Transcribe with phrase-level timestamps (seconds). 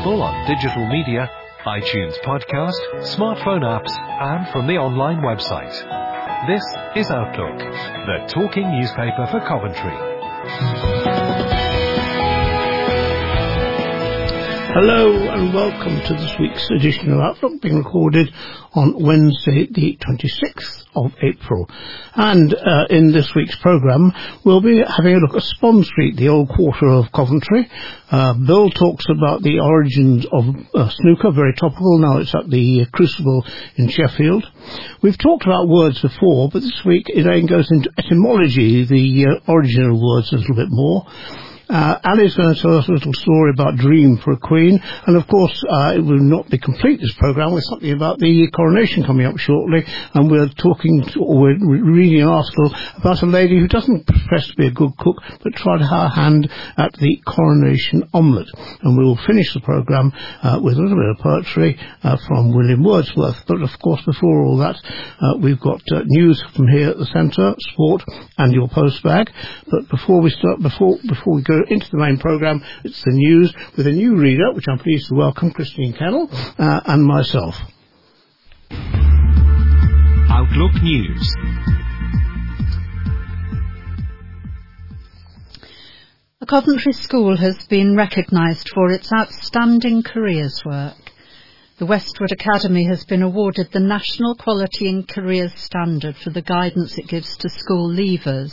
[0.00, 1.30] available on digital media,
[1.66, 2.78] iTunes podcast,
[3.16, 5.74] smartphone apps, and from the online website.
[6.46, 6.62] This
[6.96, 10.99] is Outlook, the talking newspaper for Coventry.
[14.72, 18.32] Hello and welcome to this week's edition of Outlook being recorded
[18.72, 21.68] on Wednesday the 26th of April.
[22.14, 24.12] And uh, in this week's programme
[24.44, 27.68] we'll be having a look at Spon Street, the old quarter of Coventry.
[28.12, 32.86] Uh, Bill talks about the origins of uh, snooker, very topical, now it's at the
[32.92, 33.44] Crucible
[33.74, 34.46] in Sheffield.
[35.02, 39.90] We've talked about words before, but this week Elaine goes into etymology, the uh, origin
[39.90, 41.06] of words a little bit more.
[41.70, 45.16] Uh, Ali's going to tell us a little story about Dream for a Queen, and
[45.16, 49.04] of course uh, it will not be complete this programme with something about the coronation
[49.04, 49.84] coming up shortly,
[50.14, 54.48] and we're talking, to, or we're reading an article about a lady who doesn't profess
[54.48, 58.50] to be a good cook, but tried her hand at the coronation omelette.
[58.82, 60.12] And we will finish the programme
[60.42, 63.46] uh, with a little bit of poetry uh, from William Wordsworth.
[63.46, 64.74] But of course, before all that,
[65.20, 68.02] uh, we've got uh, news from here at the centre, sport,
[68.38, 69.30] and your post bag.
[69.70, 72.62] But before we start, before before we go into the main programme.
[72.84, 76.80] It's the news with a new reader, which I'm pleased to welcome, Christine Kennel, uh,
[76.86, 77.54] and myself.
[80.30, 81.36] Outlook News.
[86.40, 90.96] A Coventry school has been recognised for its outstanding careers work.
[91.78, 96.98] The Westwood Academy has been awarded the National Quality in Careers Standard for the guidance
[96.98, 98.52] it gives to school leavers.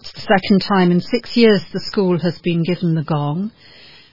[0.00, 3.50] It's the second time in six years the school has been given the gong.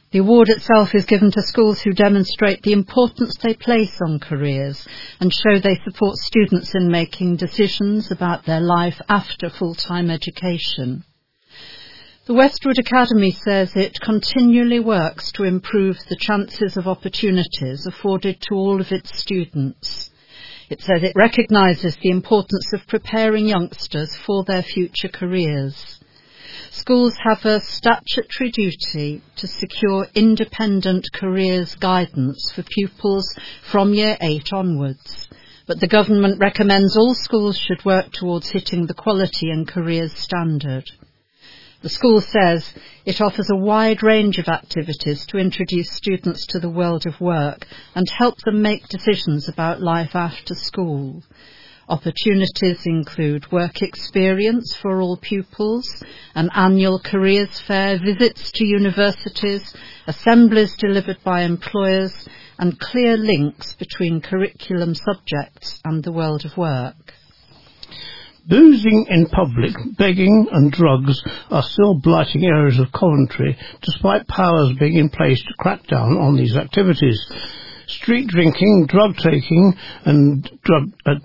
[0.10, 4.88] The award itself is given to schools who demonstrate the importance they place on careers
[5.20, 11.04] and show they support students in making decisions about their life after full-time education.
[12.26, 18.56] The Westwood Academy says it continually works to improve the chances of opportunities afforded to
[18.56, 20.10] all of its students.
[20.68, 26.00] It says it recognises the importance of preparing youngsters for their future careers.
[26.72, 33.28] Schools have a statutory duty to secure independent careers guidance for pupils
[33.72, 35.28] from year 8 onwards,
[35.68, 40.86] but the government recommends all schools should work towards hitting the quality and careers standard.
[41.86, 42.74] The school says
[43.06, 47.68] it offers a wide range of activities to introduce students to the world of work
[47.94, 51.22] and help them make decisions about life after school.
[51.88, 56.04] Opportunities include work experience for all pupils,
[56.34, 59.72] an annual careers fair, visits to universities,
[60.08, 67.14] assemblies delivered by employers, and clear links between curriculum subjects and the world of work.
[68.48, 71.20] Boozing in public, begging and drugs
[71.50, 76.36] are still blighting areas of Coventry despite powers being in place to crack down on
[76.36, 77.20] these activities.
[77.88, 79.74] Street drinking, drug taking
[80.06, 81.16] and drug, uh,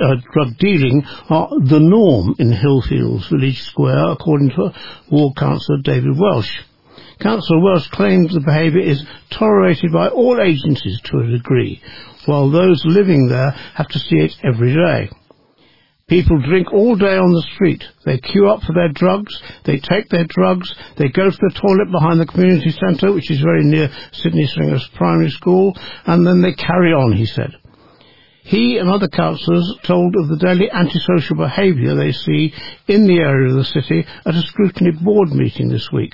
[0.00, 4.74] uh, drug dealing are the norm in Hillfields Village Square according to
[5.12, 6.60] Ward Councillor David Welsh.
[7.20, 11.80] Councillor Welsh claims the behaviour is tolerated by all agencies to a degree,
[12.26, 15.08] while those living there have to see it every day.
[16.12, 17.82] People drink all day on the street.
[18.04, 19.32] They queue up for their drugs.
[19.64, 20.68] They take their drugs.
[20.98, 24.86] They go to the toilet behind the community centre, which is very near Sidney Stringers
[24.94, 25.74] Primary School,
[26.04, 27.52] and then they carry on, he said.
[28.42, 32.52] He and other councillors told of the daily antisocial behaviour they see
[32.88, 36.12] in the area of the city at a scrutiny board meeting this week.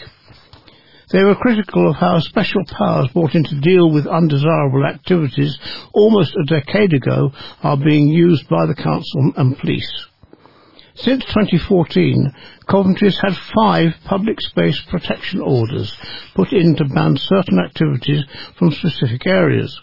[1.11, 5.57] They were critical of how special powers brought in to deal with undesirable activities
[5.95, 7.33] almost a decade ago
[7.63, 9.91] are being used by the council and police.
[10.97, 12.33] Since 2014,
[12.69, 15.97] Coventry's had five public space protection orders
[16.35, 18.25] put in to ban certain activities
[18.59, 19.81] from specific areas.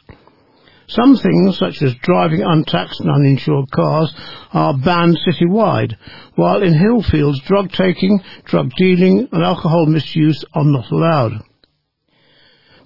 [0.88, 4.14] Some things, such as driving untaxed and uninsured cars,
[4.54, 5.96] are banned citywide,
[6.36, 11.42] while in Hillfields drug taking, drug dealing and alcohol misuse are not allowed.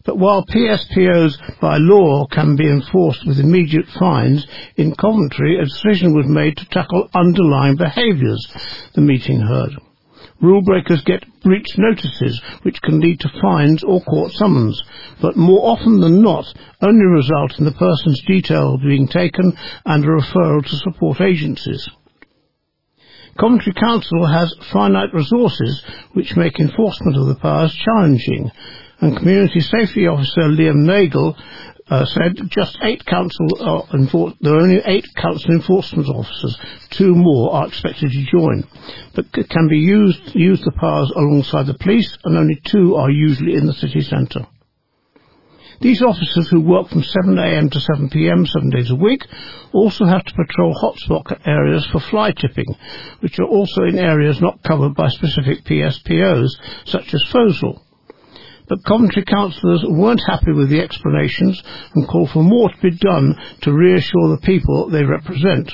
[0.06, 4.48] But while PSPOs by law can be enforced with immediate fines,
[4.78, 8.48] in Coventry a decision was made to tackle underlying behaviours,
[8.94, 9.72] the meeting heard.
[10.42, 14.82] Rule breakers get breach notices, which can lead to fines or court summons,
[15.22, 16.46] but more often than not
[16.82, 19.54] only result in the person's detail being taken
[19.86, 21.88] and a referral to support agencies.
[23.38, 25.82] Coventry Council has finite resources
[26.14, 28.52] which make enforcement of the powers challenging,
[29.02, 31.38] and Community Safety Officer Liam Nagel
[31.90, 36.58] uh, said just eight council uh, enfor- there are only eight council enforcement officers.
[36.92, 38.64] Two more are expected to join,
[39.16, 43.12] but c- can be used use the powers alongside the police, and only two are
[43.12, 44.46] usually in the city centre.
[45.82, 49.22] These officers who work from 7am to 7pm seven days a week
[49.72, 52.76] also have to patrol hotspot areas for fly tipping,
[53.22, 56.50] which are also in areas not covered by specific PSPOs,
[56.86, 57.80] such as Foleshill.
[58.70, 61.62] But Coventry councillors weren't happy with the explanations
[61.96, 65.72] and called for more to be done to reassure the people they represent.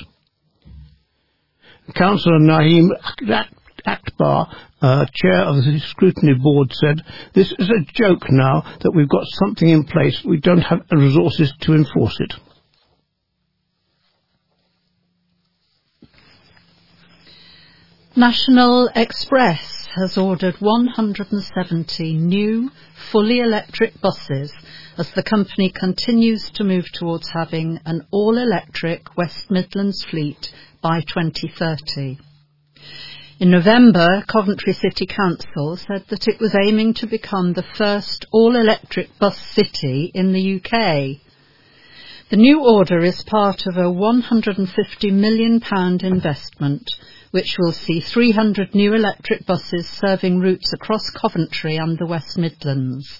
[1.93, 2.89] Councillor Naeem
[3.85, 4.47] Akhtar,
[4.81, 7.01] uh, chair of the scrutiny board, said,
[7.33, 10.23] This is a joke now that we've got something in place.
[10.23, 12.33] We don't have the resources to enforce it.
[18.17, 22.71] National Express has ordered 170 new,
[23.11, 24.53] fully electric buses
[24.97, 30.49] as the company continues to move towards having an all-electric West Midlands fleet
[30.81, 32.17] by 2030.
[33.41, 39.09] In November, Coventry City Council said that it was aiming to become the first all-electric
[39.19, 41.19] bus city in the UK.
[42.29, 45.61] The new order is part of a £150 million
[46.01, 46.89] investment
[47.35, 53.19] which will see 300 new electric buses serving routes across Coventry and the West Midlands.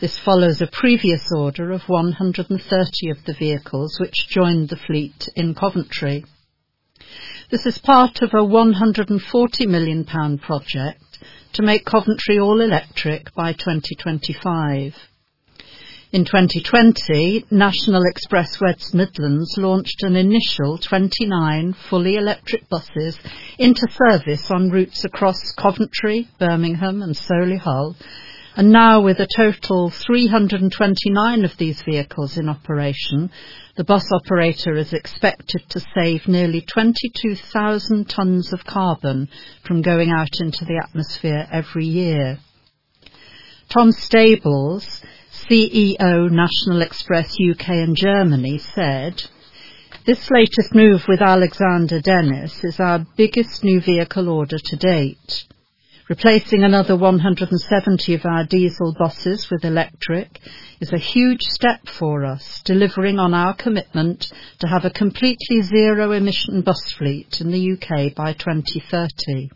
[0.00, 5.54] This follows a previous order of 130 of the vehicles which joined the fleet in
[5.54, 6.24] Coventry.
[7.52, 11.20] This is part of a £140 million project
[11.52, 14.96] to make Coventry all electric by 2025.
[16.14, 23.18] In 2020, National Express West Midlands launched an initial 29 fully electric buses
[23.58, 27.96] into service on routes across Coventry, Birmingham and Solihull,
[28.54, 33.32] and now with a total 329 of these vehicles in operation,
[33.76, 39.28] the bus operator is expected to save nearly 22,000 tonnes of carbon
[39.66, 42.38] from going out into the atmosphere every year.
[43.68, 45.02] Tom Stables,
[45.48, 49.22] CEO National Express UK and Germany, said,
[50.06, 55.44] this latest move with Alexander Dennis is our biggest new vehicle order to date
[56.08, 60.38] replacing another 170 of our diesel buses with electric
[60.80, 66.12] is a huge step for us, delivering on our commitment to have a completely zero
[66.12, 69.50] emission bus fleet in the UK by 2030.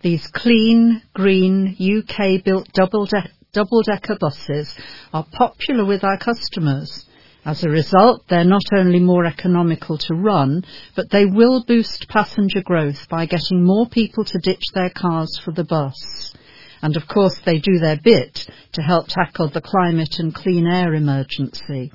[0.00, 3.06] These clean, green, UK built double,
[3.52, 4.74] de- double decker buses
[5.12, 7.06] are popular with our customers
[7.46, 10.64] as a result, they're not only more economical to run,
[10.96, 15.52] but they will boost passenger growth by getting more people to ditch their cars for
[15.52, 16.34] the bus.
[16.82, 20.92] And of course, they do their bit to help tackle the climate and clean air
[20.92, 21.92] emergency.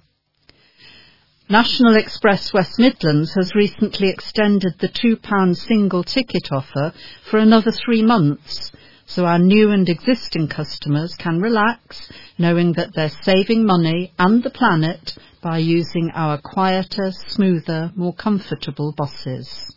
[1.50, 6.94] National Express West Midlands has recently extended the £2 single ticket offer
[7.30, 8.72] for another three months,
[9.14, 14.50] so our new and existing customers can relax knowing that they're saving money and the
[14.50, 19.76] planet by using our quieter, smoother, more comfortable buses.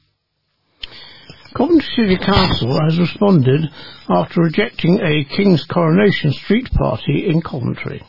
[1.56, 3.62] Coventry City Council has responded
[4.08, 8.02] after rejecting a King's Coronation Street party in Coventry.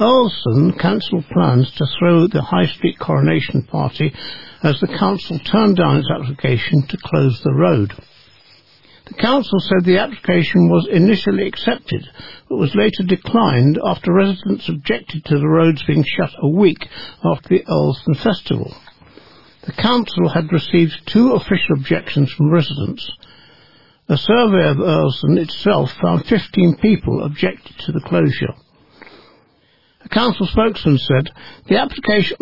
[0.00, 4.14] Earlsdon cancelled plans to throw the High Street Coronation Party
[4.62, 7.92] as the council turned down its application to close the road.
[9.08, 12.06] The council said the application was initially accepted,
[12.48, 16.86] but was later declined after residents objected to the roads being shut a week
[17.24, 18.74] after the Earlsdon Festival.
[19.62, 23.10] The council had received two official objections from residents.
[24.08, 28.54] A survey of Earlsdon itself found 15 people objected to the closure.
[30.08, 31.30] Council spokesman said
[31.66, 32.36] the application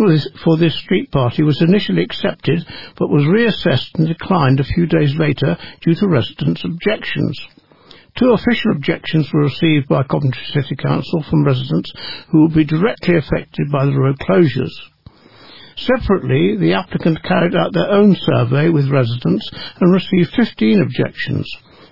[0.45, 2.67] for this street party was initially accepted
[2.99, 7.39] but was reassessed and declined a few days later due to residents' objections.
[8.17, 11.93] Two official objections were received by Coventry City Council from residents
[12.31, 14.73] who will be directly affected by the road closures.
[15.77, 21.47] Separately, the applicant carried out their own survey with residents and received 15 objections.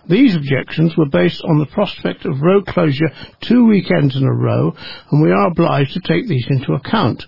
[0.09, 4.75] These objections were based on the prospect of road closure two weekends in a row,
[5.11, 7.27] and we are obliged to take these into account.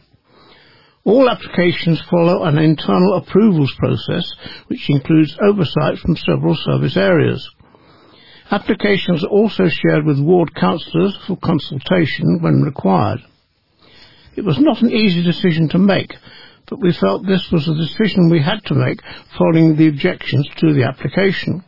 [1.05, 4.31] All applications follow an internal approvals process,
[4.67, 7.49] which includes oversight from several service areas.
[8.51, 13.21] Applications are also shared with ward councillors for consultation when required.
[14.37, 16.15] It was not an easy decision to make,
[16.69, 19.01] but we felt this was a decision we had to make
[19.39, 21.65] following the objections to the application.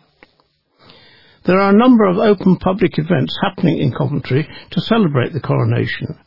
[1.48, 6.18] There are a number of open public events happening in Coventry to celebrate the coronation.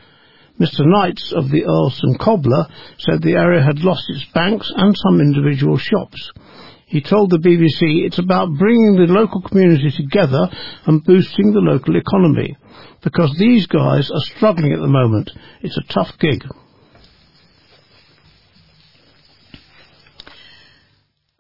[0.59, 0.79] Mr.
[0.79, 2.65] Knights of the Earlsdon Cobbler
[2.97, 6.31] said the area had lost its banks and some individual shops.
[6.88, 10.50] He told the BBC it's about bringing the local community together
[10.88, 12.57] and boosting the local economy
[13.03, 15.29] because these guys are struggling at the moment.
[15.61, 16.43] It's a tough gig.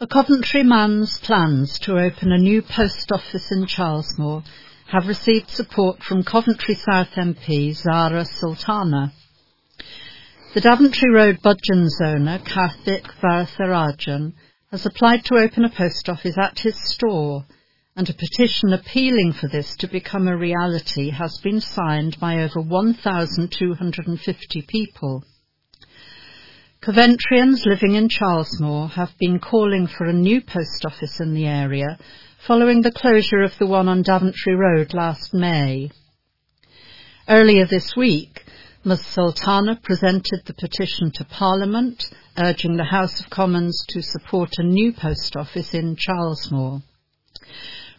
[0.03, 4.43] A Coventry man's plans to open a new post office in Cheylesmore
[4.87, 9.13] have received support from Coventry South MP Zara Sultana.
[10.55, 14.33] The Daventry Road Budgens owner, Karthik Varatharajan,
[14.71, 17.45] has applied to open a post office at his store
[17.95, 22.59] and a petition appealing for this to become a reality has been signed by over
[22.59, 25.23] 1,250 people.
[26.83, 31.99] Coventrians living in Cheylesmore have been calling for a new post office in the area
[32.47, 35.91] following the closure of the one on Daventry Road last May.
[37.29, 38.45] Earlier this week,
[38.83, 42.03] Ms Sultana presented the petition to Parliament
[42.35, 46.81] urging the House of Commons to support a new post office in Cheylesmore.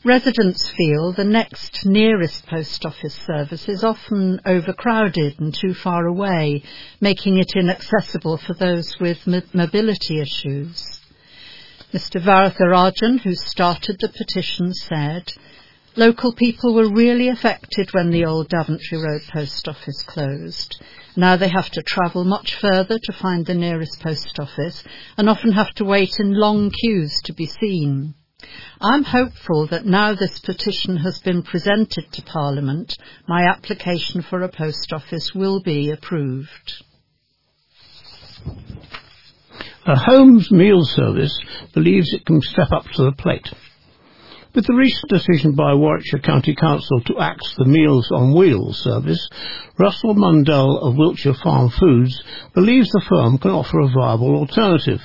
[0.04, 6.64] Residents feel the next nearest post office service is often overcrowded and too far away,
[7.00, 11.00] making it inaccessible for those with mobility issues.
[11.92, 15.32] Mr Varatharajan, who started the petition, said,
[15.94, 20.82] Local people were really affected when the old Daventry Road post office closed.
[21.14, 24.82] Now they have to travel much further to find the nearest post office
[25.16, 28.14] and often have to wait in long queues to be seen.
[28.80, 32.96] I'm hopeful that now this petition has been presented to Parliament,
[33.28, 36.82] my application for a post office will be approved.
[39.86, 41.36] A Holmes meal service
[41.74, 43.48] believes it can step up to the plate.
[44.54, 49.28] With the recent decision by Warwickshire County Council to axe the Meals on Wheels service,
[49.78, 52.22] Russell Mundell of Wiltshire Farm Foods
[52.54, 55.00] believes the firm can offer a viable alternative.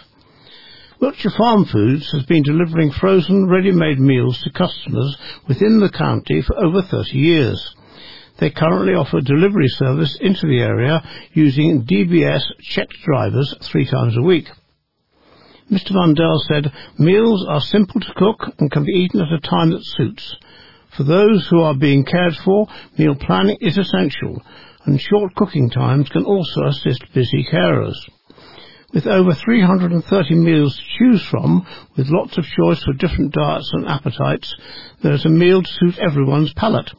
[0.99, 5.15] Wiltshire Farm Foods has been delivering frozen, ready-made meals to customers
[5.47, 7.75] within the county for over 30 years.
[8.39, 14.23] They currently offer delivery service into the area using DBS checked drivers three times a
[14.23, 14.47] week.
[15.71, 15.91] Mr.
[15.91, 19.83] Mundell said, meals are simple to cook and can be eaten at a time that
[19.83, 20.35] suits.
[20.95, 22.65] For those who are being cared for,
[22.97, 24.41] meal planning is essential,
[24.85, 27.93] and short cooking times can also assist busy carers.
[28.93, 31.67] With over 330 meals to choose from,
[31.97, 34.55] with lots of choice for different diets and appetites,
[35.03, 36.89] there is a meal to suit everyone's palate.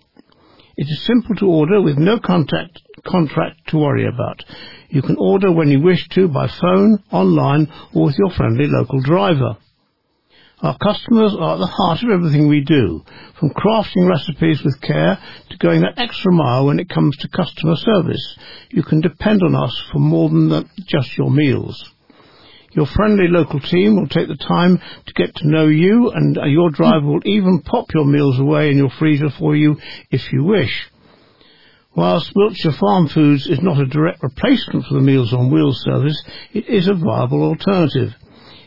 [0.76, 4.44] It is simple to order with no contact, contract to worry about.
[4.90, 9.00] You can order when you wish to by phone, online, or with your friendly local
[9.00, 9.56] driver.
[10.60, 13.04] Our customers are at the heart of everything we do,
[13.38, 15.16] from crafting recipes with care
[15.50, 18.36] to going that extra mile when it comes to customer service.
[18.70, 21.84] You can depend on us for more than the, just your meals.
[22.72, 26.70] Your friendly local team will take the time to get to know you and your
[26.70, 29.76] driver will even pop your meals away in your freezer for you
[30.10, 30.90] if you wish.
[31.94, 36.20] Whilst Wiltshire Farm Foods is not a direct replacement for the Meals on Wheels service,
[36.52, 38.14] it is a viable alternative.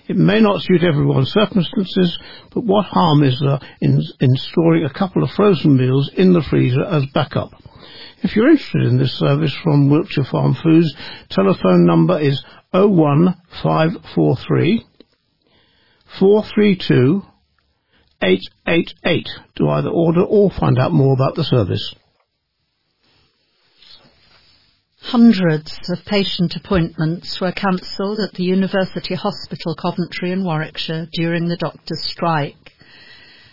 [0.08, 2.18] It may not suit everyone's circumstances,
[2.54, 6.42] but what harm is there in, in storing a couple of frozen meals in the
[6.42, 7.52] freezer as backup?
[8.24, 10.94] If you're interested in this service from Wiltshire Farm Foods,
[11.30, 14.86] telephone number is 01543
[16.20, 17.24] 432
[18.24, 21.96] 888 to either order or find out more about the service.
[25.04, 31.58] Hundreds of patient appointments were cancelled at the University Hospital Coventry in Warwickshire during the
[31.58, 32.72] doctor's strike.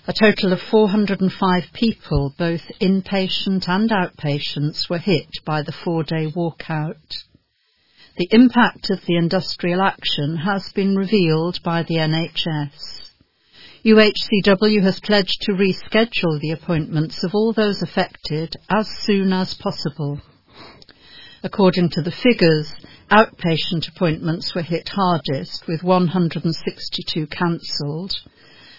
[0.07, 7.25] A total of 405 people, both inpatient and outpatients, were hit by the four-day walkout.
[8.19, 13.11] The impact of the industrial action has been revealed by the NHS.
[13.85, 20.21] UHCW has pledged to reschedule the appointments of all those affected as soon as possible.
[21.43, 22.75] According to the figures,
[23.13, 28.15] outpatient appointments were hit hardest with 162 cancelled.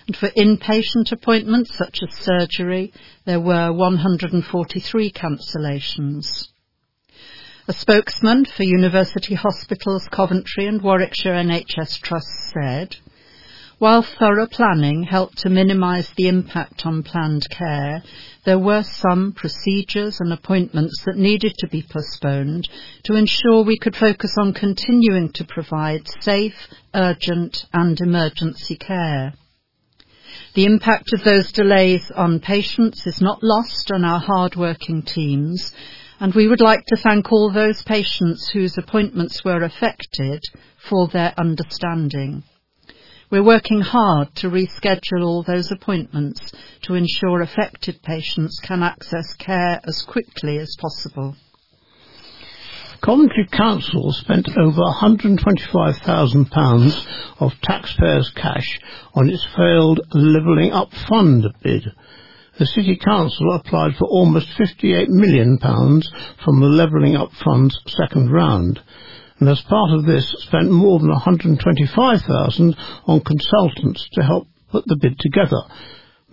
[0.07, 2.91] And for inpatient appointments such as surgery,
[3.25, 6.49] there were 143 cancellations.
[7.69, 12.95] A spokesman for University Hospitals Coventry and Warwickshire NHS Trust said,
[13.79, 18.03] While thorough planning helped to minimise the impact on planned care,
[18.43, 22.67] there were some procedures and appointments that needed to be postponed
[23.03, 29.33] to ensure we could focus on continuing to provide safe, urgent and emergency care.
[30.55, 35.71] The impact of those delays on patients is not lost on our hard-working teams,
[36.19, 40.43] and we would like to thank all those patients whose appointments were affected
[40.89, 42.43] for their understanding.
[43.31, 49.79] We're working hard to reschedule all those appointments to ensure affected patients can access care
[49.83, 51.35] as quickly as possible.
[53.01, 57.05] Coventry Council spent over £125,000
[57.39, 58.79] of taxpayers' cash
[59.13, 61.85] on its failed Levelling Up Fund bid.
[62.57, 68.81] The City Council applied for almost £58 million from the Levelling Up Fund's second round
[69.39, 74.97] and as part of this spent more than 125,000 on consultants to help put the
[74.97, 75.61] bid together.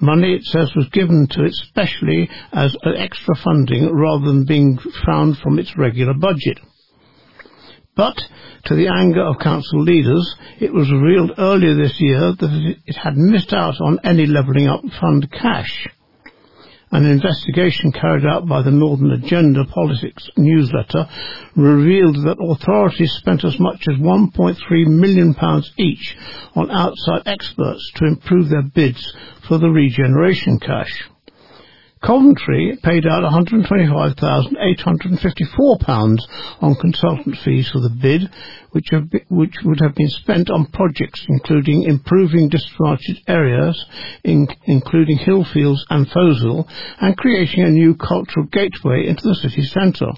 [0.01, 5.39] Money, it says, was given to it specially as extra funding rather than being found
[5.39, 6.59] from its regular budget.
[7.97, 8.17] But,
[8.67, 13.17] to the anger of council leaders, it was revealed earlier this year that it had
[13.17, 15.89] missed out on any levelling up fund cash.
[16.93, 21.09] An investigation carried out by the Northern Agenda Politics newsletter
[21.57, 25.35] revealed that authorities spent as much as £1.3 million
[25.79, 26.17] each
[26.55, 29.13] on outside experts to improve their bids
[29.49, 31.09] for the regeneration cash.
[32.03, 36.21] Coventry paid out £125,854
[36.61, 38.31] on consultant fees for the bid,
[38.73, 43.83] which, been, which, would have been spent on projects including improving disadvantaged areas,
[44.25, 46.69] in, including Hillfields and Foleshill,
[47.01, 50.13] and creating a new cultural gateway into the city centre.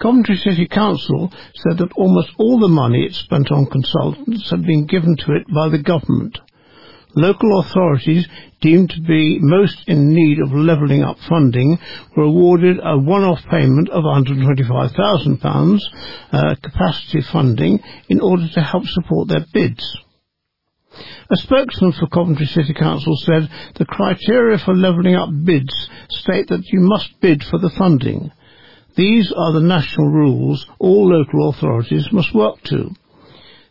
[0.00, 4.86] Coventry City Council said that almost all the money it spent on consultants had been
[4.86, 6.38] given to it by the government
[7.16, 8.26] local authorities
[8.60, 11.78] deemed to be most in need of levelling up funding
[12.16, 15.78] were awarded a one-off payment of £125,000
[16.32, 19.84] uh, capacity funding in order to help support their bids.
[21.30, 26.64] A spokesman for Coventry City Council said the criteria for levelling up bids state that
[26.72, 28.30] you must bid for the funding.
[28.96, 32.90] These are the national rules all local authorities must work to.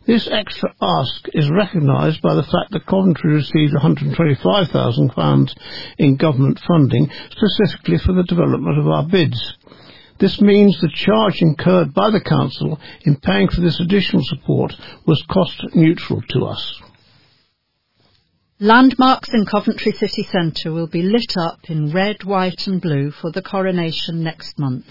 [0.06, 5.54] This extra ask is recognised by the fact that Coventry received £125,000
[5.96, 9.54] in government funding specifically for the development of our bids.
[10.18, 14.74] This means the charge incurred by the Council in paying for this additional support
[15.06, 16.82] was cost neutral to us.
[18.60, 23.32] Landmarks in Coventry City Centre will be lit up in red, white and blue for
[23.32, 24.86] the coronation next month.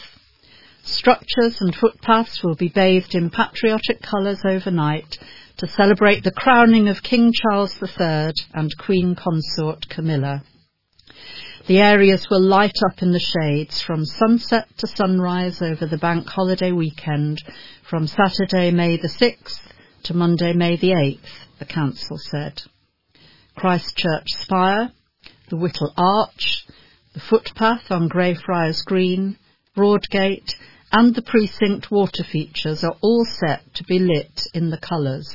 [0.86, 5.18] Structures and footpaths will be bathed in patriotic colours overnight
[5.56, 10.44] to celebrate the crowning of King Charles III and Queen Consort Camilla.
[11.68, 16.28] The areas will light up in the shades from sunset to sunrise over the bank
[16.28, 17.42] holiday weekend
[17.90, 19.62] from Saturday, May the 6th
[20.04, 22.62] to Monday, May the 8th, the council said.
[23.56, 24.92] Christchurch Spire,
[25.50, 26.68] the Whittle Arch,
[27.14, 29.38] the footpath on Greyfriars Green,
[29.76, 30.54] Broadgate
[30.94, 35.28] and the precinct water features are all set to be lit in the colours.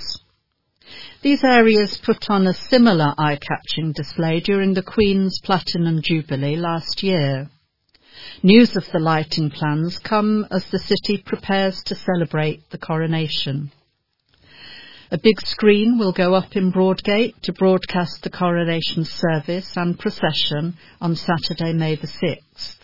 [1.21, 7.51] These areas put on a similar eye-catching display during the Queen's Platinum Jubilee last year.
[8.43, 13.73] News of the lighting plans come as the city prepares to celebrate the coronation.
[15.11, 20.77] A big screen will go up in Broadgate to broadcast the coronation service and procession
[21.01, 22.78] on Saturday, May the 6th.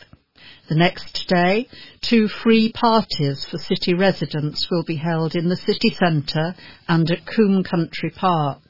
[0.66, 1.68] The next day,
[2.00, 6.55] two free parties for city residents will be held in the city centre
[6.88, 8.61] and at Coombe Country Park.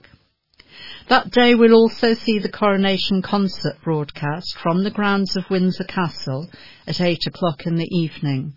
[1.09, 6.49] That day will also see the coronation concert broadcast from the grounds of Windsor Castle
[6.87, 8.55] at 8 o'clock in the evening.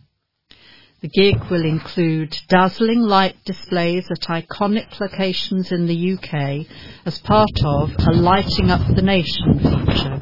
[1.02, 6.66] The gig will include dazzling light displays at iconic locations in the UK
[7.06, 10.22] as part of a Lighting Up the Nation feature.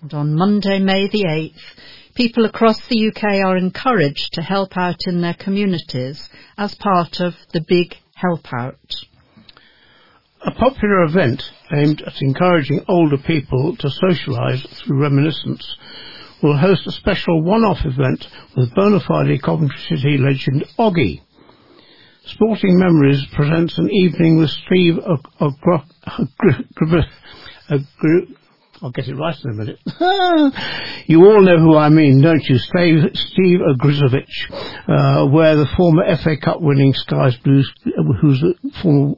[0.00, 1.60] And on Monday, May the 8th,
[2.16, 7.34] People across the UK are encouraged to help out in their communities as part of
[7.52, 8.94] the Big Help Out.
[10.40, 15.76] A popular event aimed at encouraging older people to socialise through reminiscence
[16.42, 18.26] will host a special one-off event
[18.56, 21.20] with bona fide Coventry City legend Oggy.
[22.24, 24.96] Sporting Memories presents an evening with Steve
[28.82, 29.78] I'll get it right in a minute.
[31.06, 32.58] you all know who I mean, don't you?
[32.58, 37.72] Steve, Steve uh, where the former FA Cup winning Skies Blues,
[38.20, 39.14] who's the former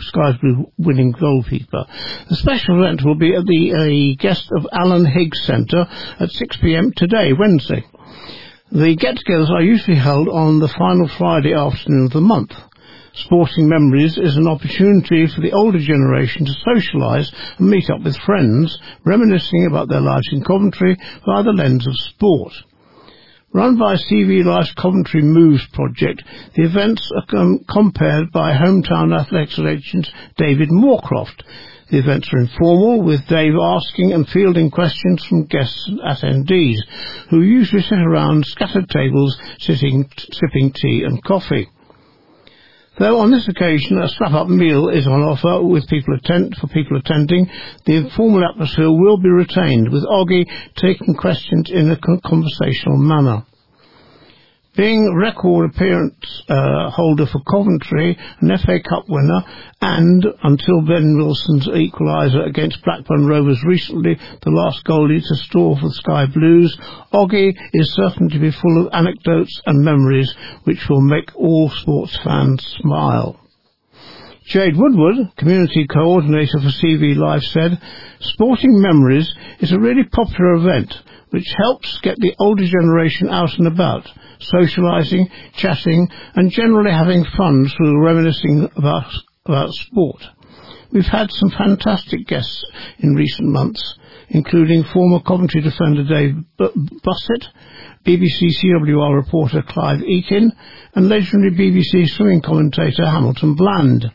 [0.00, 1.84] Skies Blue winning goalkeeper.
[2.28, 5.86] The special event will be at the a guest of Alan Higgs Centre
[6.18, 7.84] at 6pm today, Wednesday.
[8.70, 12.52] The get-togethers are usually held on the final Friday afternoon of the month.
[13.14, 18.16] Sporting Memories is an opportunity for the older generation to socialise and meet up with
[18.16, 20.96] friends, reminiscing about their lives in Coventry
[21.26, 22.54] via the lens of sport.
[23.52, 26.22] Run by CV Life's Coventry Moves project,
[26.56, 31.42] the events are com- compared by hometown athletics legend David Moorcroft.
[31.90, 36.78] The events are informal, with Dave asking and fielding questions from guests and attendees,
[37.28, 41.68] who usually sit around scattered tables, sitting, sipping tea and coffee.
[42.98, 46.98] Though on this occasion a slap-up meal is on offer with people attend, for people
[46.98, 47.48] attending,
[47.86, 50.44] the informal atmosphere will be retained, with Oggy
[50.76, 53.46] taking questions in a conversational manner.
[54.74, 59.44] Being record appearance uh, holder for Coventry, an FA Cup winner,
[59.82, 65.88] and until Ben Wilson's equaliser against Blackburn Rovers recently, the last goalie to store for
[65.88, 66.74] the Sky Blues,
[67.12, 72.18] Oggy is certain to be full of anecdotes and memories which will make all sports
[72.24, 73.38] fans smile.
[74.46, 77.78] Jade Woodward, community coordinator for CV Life, said,
[78.20, 80.94] Sporting Memories is a really popular event
[81.28, 84.06] which helps get the older generation out and about,
[84.52, 89.10] socialising, chatting, and generally having fun through reminiscing about,
[89.46, 90.22] about sport.
[90.92, 92.64] We've had some fantastic guests
[92.98, 97.48] in recent months, including former Coventry defender Dave Busst,
[98.04, 100.50] BBC CWR reporter Clive Eakin,
[100.94, 104.12] and legendary BBC swimming commentator Hamilton Bland.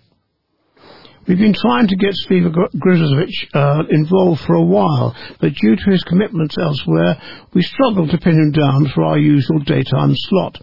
[1.28, 5.92] We've been trying to get Steve Ogrizovic uh, involved for a while, but due to
[5.92, 7.22] his commitments elsewhere,
[7.54, 10.58] we struggled to pin him down for our usual daytime slot.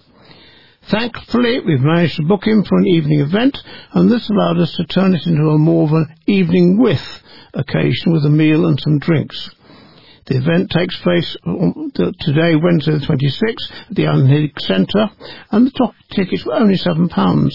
[0.84, 4.86] Thankfully, we've managed to book him for an evening event, and this allowed us to
[4.86, 7.22] turn it into a more of an evening with
[7.52, 9.50] occasion with a meal and some drinks.
[10.26, 11.36] The event takes place
[12.20, 15.10] today, Wednesday the 26th, at the Higgs Centre,
[15.50, 17.50] and the top tickets were only £7.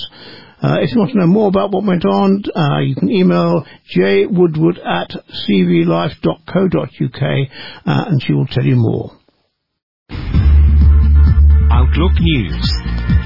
[0.61, 3.65] Uh, if you want to know more about what went on, uh, you can email
[3.95, 5.11] jwoodward at
[5.49, 9.11] cvlife.co.uk uh, and she will tell you more.
[11.71, 13.18] Outlook News.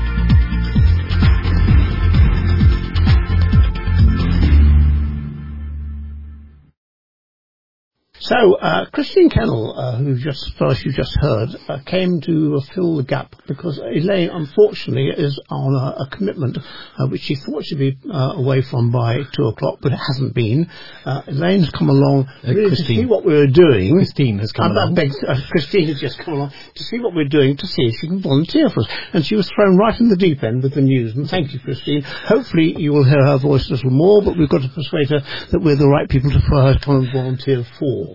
[8.23, 12.95] So, uh, Christine Kennel, uh, who just first you just heard, uh, came to fill
[12.95, 17.79] the gap because Elaine, unfortunately, is on a, a commitment uh, which she thought she'd
[17.79, 20.69] be uh, away from by two o'clock, but it hasn't been.
[21.03, 23.93] Uh, Elaine's come along really to see what we were doing.
[23.93, 24.95] Christine has come along.
[24.95, 25.11] Beg,
[25.51, 28.21] Christine has just come along to see what we're doing, to see if she can
[28.21, 28.87] volunteer for us.
[29.11, 31.13] And she was thrown right in the deep end with the news.
[31.13, 32.03] And thank you, Christine.
[32.03, 35.19] Hopefully, you will hear her voice a little more, but we've got to persuade her
[35.51, 38.12] that we're the right people to, for her to come and volunteer for.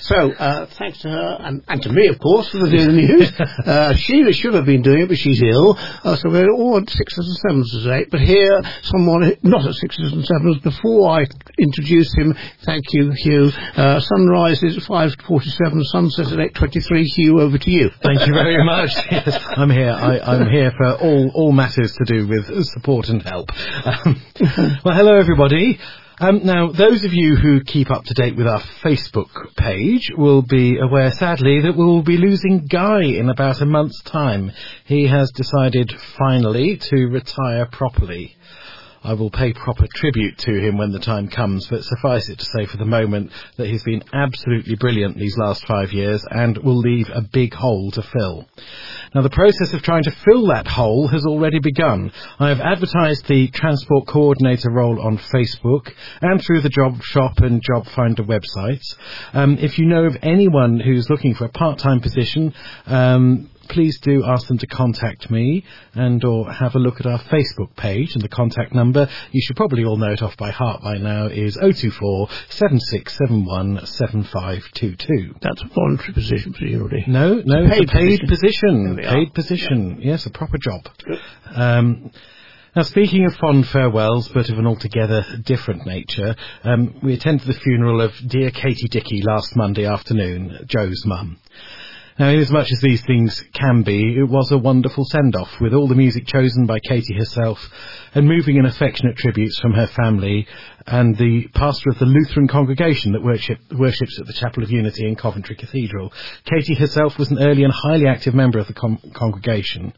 [0.00, 3.32] So, uh, thanks to her, and, and, to me, of course, for the Daily News.
[3.40, 5.76] uh, Sheila should have been doing it, but she's ill.
[5.78, 8.06] Uh, so we're all at sixes and sevens today.
[8.10, 11.26] But here, someone, not at sixes and sevens, before I
[11.58, 12.34] introduce him,
[12.64, 13.50] thank you, Hugh.
[13.76, 17.04] Uh, sunrise is at 5.47, sunset at 8.23.
[17.04, 17.90] Hugh, over to you.
[18.02, 18.90] Thank you very much.
[19.10, 19.90] yes, I'm here.
[19.90, 23.50] I, am here for all, all matters to do with support and help.
[23.84, 24.20] Um,
[24.84, 25.78] well, hello, everybody.
[26.22, 30.42] Um, now, those of you who keep up to date with our Facebook page will
[30.42, 34.52] be aware, sadly, that we will be losing Guy in about a month's time.
[34.84, 38.36] He has decided, finally, to retire properly.
[39.02, 42.44] I will pay proper tribute to him when the time comes, but suffice it to
[42.44, 46.76] say for the moment that he's been absolutely brilliant these last five years and will
[46.76, 48.46] leave a big hole to fill.
[49.14, 52.12] Now the process of trying to fill that hole has already begun.
[52.38, 57.62] I have advertised the transport coordinator role on Facebook and through the job shop and
[57.62, 58.96] job finder websites.
[59.32, 62.54] Um, if you know of anyone who's looking for a part-time position,
[62.86, 67.20] um, please do ask them to contact me and or have a look at our
[67.20, 70.82] Facebook page and the contact number, you should probably all know it off by heart
[70.82, 75.34] by now, is 024 7671 7522.
[75.40, 77.04] That's a voluntary position, presumably.
[77.06, 78.96] No, no, it's a paid, it's a paid position.
[78.96, 79.14] position.
[79.14, 79.98] Paid position.
[80.00, 80.88] Yes, a proper job.
[81.54, 82.10] Um,
[82.76, 87.54] now, speaking of fond farewells, but of an altogether different nature, um, we attended the
[87.54, 91.38] funeral of dear Katie Dickey last Monday afternoon, Joe's mum.
[92.20, 95.72] Now, inasmuch as much as these things can be, it was a wonderful send-off, with
[95.72, 97.58] all the music chosen by Katie herself,
[98.14, 100.46] and moving and affectionate tributes from her family,
[100.86, 105.08] and the pastor of the Lutheran congregation that worship, worships at the Chapel of Unity
[105.08, 106.12] in Coventry Cathedral.
[106.44, 109.94] Katie herself was an early and highly active member of the con- congregation.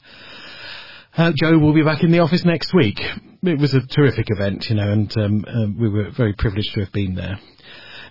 [1.16, 3.02] Uh, Joe will be back in the office next week.
[3.42, 6.84] It was a terrific event, you know, and um, uh, we were very privileged to
[6.84, 7.40] have been there.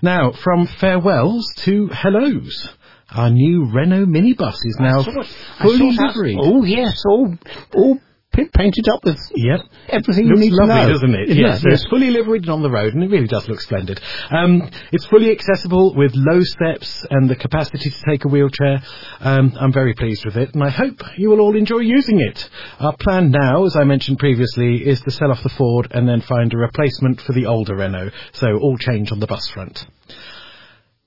[0.01, 2.73] Now, from farewells to hellos.
[3.13, 5.27] Our new Renault minibus is now it.
[5.61, 6.37] Fully liveried.
[6.39, 7.35] Oh yes, all
[7.75, 7.99] all
[8.33, 9.59] p- painted up with Yep.
[9.89, 10.93] everything Looks you need lovely, to know.
[10.93, 11.29] doesn't it?
[11.31, 13.59] It yes, does, it's fully liveried and on the road, and it really does look
[13.59, 13.99] splendid.
[14.29, 18.81] Um, it's fully accessible with low steps and the capacity to take a wheelchair.
[19.19, 22.49] Um, I'm very pleased with it, and I hope you will all enjoy using it.
[22.79, 26.21] Our plan now, as I mentioned previously, is to sell off the Ford and then
[26.21, 29.85] find a replacement for the older Renault, so all change on the bus front.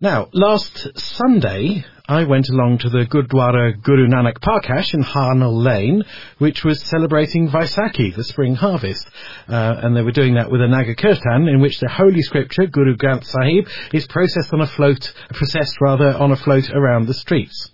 [0.04, 6.02] Now, last Sunday, I went along to the Gurdwara Guru Nanak Parkash in Harnall Lane,
[6.36, 9.08] which was celebrating Vaisakhi, the spring harvest.
[9.48, 12.66] Uh, and they were doing that with a Nagar Kirtan, in which the holy scripture,
[12.66, 17.14] Guru Granth Sahib, is processed on a float, processed rather, on a float around the
[17.14, 17.70] streets.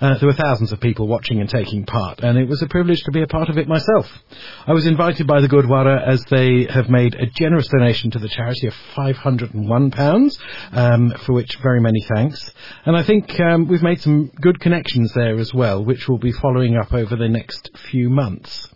[0.00, 3.02] Uh, there were thousands of people watching and taking part, and it was a privilege
[3.04, 4.06] to be a part of it myself.
[4.66, 8.28] I was invited by the Gurdwara as they have made a generous donation to the
[8.28, 10.30] charity of £501,
[10.72, 12.50] um, for which very many thanks.
[12.84, 16.32] And I think um, we've made some good connections there as well, which we'll be
[16.32, 18.73] following up over the next few months.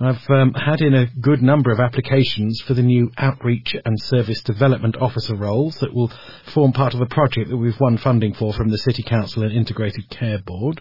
[0.00, 4.42] I've um, had in a good number of applications for the new outreach and service
[4.42, 6.10] development officer roles that will
[6.54, 9.52] form part of a project that we've won funding for from the City Council and
[9.52, 10.80] Integrated Care Board.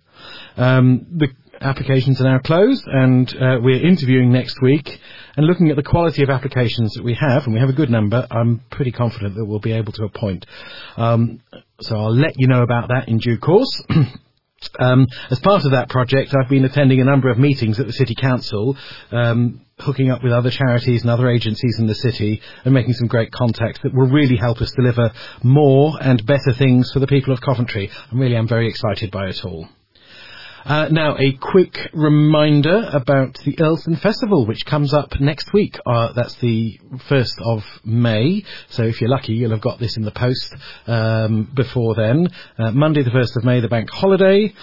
[0.56, 1.28] Um, the
[1.60, 5.00] applications are now closed and uh, we're interviewing next week
[5.36, 7.90] and looking at the quality of applications that we have, and we have a good
[7.90, 10.46] number, I'm pretty confident that we'll be able to appoint.
[10.96, 11.42] Um,
[11.82, 13.84] so I'll let you know about that in due course.
[14.80, 17.94] Um, as part of that project, I've been attending a number of meetings at the
[17.94, 18.78] City Council,
[19.12, 23.08] um, hooking up with other charities and other agencies in the city and making some
[23.08, 25.12] great contacts that will really help us deliver
[25.44, 27.90] more and better things for the people of Coventry.
[28.12, 29.70] I really I'm very excited by it all.
[30.70, 35.80] Uh, now, a quick reminder about the Earlsdon Festival, which comes up next week.
[35.84, 36.80] Uh, that's the
[37.10, 38.44] 1st of May.
[38.70, 40.56] So if you're lucky, you'll have got this in the post
[40.86, 42.28] um, before then.
[42.60, 44.54] Uh, Monday, the 1st of May, the bank holiday.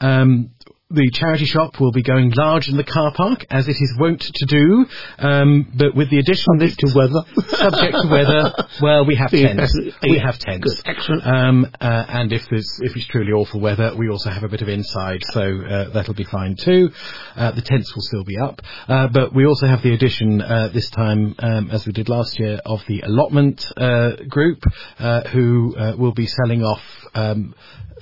[0.00, 0.50] Um,
[0.90, 4.22] the charity shop will be going large in the car park, as it is wont
[4.22, 4.86] to do,
[5.18, 7.20] um, but with the additional Subject to weather.
[7.56, 8.52] subject to weather.
[8.80, 9.78] Well, we have tents.
[10.02, 10.82] We have tents.
[10.86, 11.26] Excellent.
[11.26, 14.62] Um, uh, and if there's if it's truly awful weather, we also have a bit
[14.62, 16.90] of inside, so uh, that'll be fine too.
[17.36, 20.68] Uh, the tents will still be up, uh, but we also have the addition uh,
[20.68, 24.64] this time, um, as we did last year, of the allotment uh, group,
[24.98, 26.82] uh, who uh, will be selling off.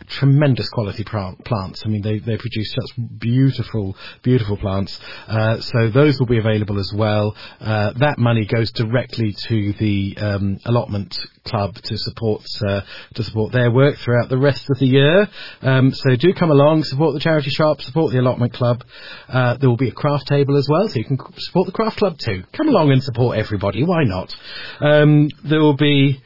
[0.08, 1.82] Tremendous quality plant, plants.
[1.84, 4.98] I mean, they, they produce such beautiful, beautiful plants.
[5.26, 7.36] Uh, so those will be available as well.
[7.60, 12.82] Uh, that money goes directly to the um, allotment club to support uh,
[13.14, 15.28] to support their work throughout the rest of the year.
[15.62, 18.84] Um, so do come along, support the charity shop, support the allotment club.
[19.28, 21.98] Uh, there will be a craft table as well, so you can support the craft
[21.98, 22.44] club too.
[22.52, 23.84] Come along and support everybody.
[23.84, 24.34] Why not?
[24.80, 26.22] Um, there will be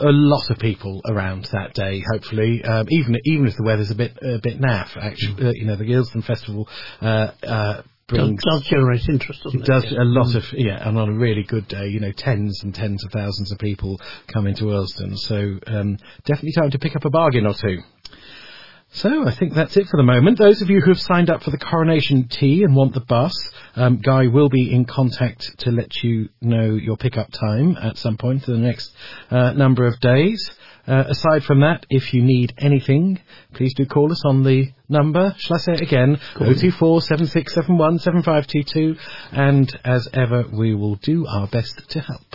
[0.00, 2.02] a lot of people around that day.
[2.12, 4.96] Hopefully, um, even even if the weather's a bit a bit naff.
[4.96, 6.68] Actually, uh, you know, the Gilston Festival
[7.00, 9.66] uh, uh, does, brings does generate interest, doesn't it?
[9.66, 10.02] does Yeah.
[10.02, 13.04] a lot of yeah, and on a really good day, you know, tens and tens
[13.04, 14.00] of thousands of people
[14.32, 15.16] come into Earlsdon.
[15.16, 17.78] So um, definitely time to pick up a bargain or two.
[18.90, 20.38] So I think that's it for the moment.
[20.38, 23.34] Those of you who have signed up for the coronation tea and want the bus,
[23.76, 28.16] um, Guy will be in contact to let you know your pickup time at some
[28.16, 28.90] point in the next
[29.30, 30.50] uh, number of days.
[30.86, 33.20] Uh, aside from that, if you need anything,
[33.52, 35.34] please do call us on the number.
[35.36, 36.18] Shall I say it again?
[36.36, 38.96] 024 7671 7522.
[39.32, 42.34] And as ever, we will do our best to help.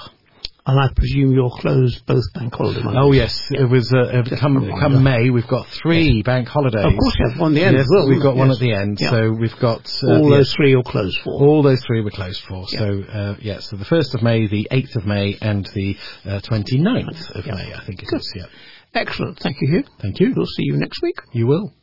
[0.65, 3.02] And I presume you're closed both bank holiday Mondays.
[3.04, 4.80] Oh yes, it was uh, come, reminder.
[4.80, 5.30] come May.
[5.30, 6.86] We've got three bank holidays.
[6.86, 8.60] Of course you have one at the end Yes, as well, we've got one at
[8.60, 8.97] the end.
[9.02, 9.10] Yeah.
[9.10, 11.34] So we've got uh, All yeah, those three you're closed for.
[11.34, 12.65] all those three were closed for.
[12.69, 16.39] So uh, yeah, so the first of May, the eighth of May, and the uh,
[16.39, 17.56] 29th of Yeah.
[17.56, 17.73] May.
[17.73, 18.21] I think it Good.
[18.21, 18.34] is.
[18.34, 18.45] Yeah.
[18.93, 19.39] Excellent.
[19.39, 19.84] Thank you, Hugh.
[20.02, 20.34] Thank you.
[20.34, 21.19] We'll see you next week.
[21.34, 21.73] You will.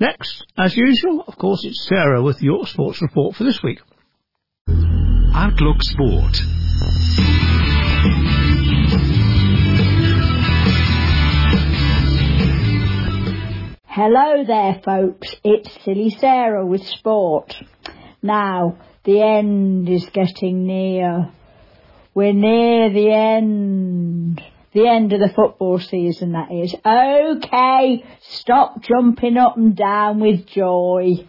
[0.00, 3.80] Next, as usual, of course, it's Sarah with your sports report for this week.
[5.34, 6.38] Outlook Sport.
[13.94, 15.36] Hello there, folks.
[15.44, 17.54] It's Silly Sarah with sport.
[18.22, 21.30] Now, the end is getting near.
[22.14, 24.42] We're near the end.
[24.72, 26.74] The end of the football season, that is.
[26.74, 31.26] Okay, stop jumping up and down with joy.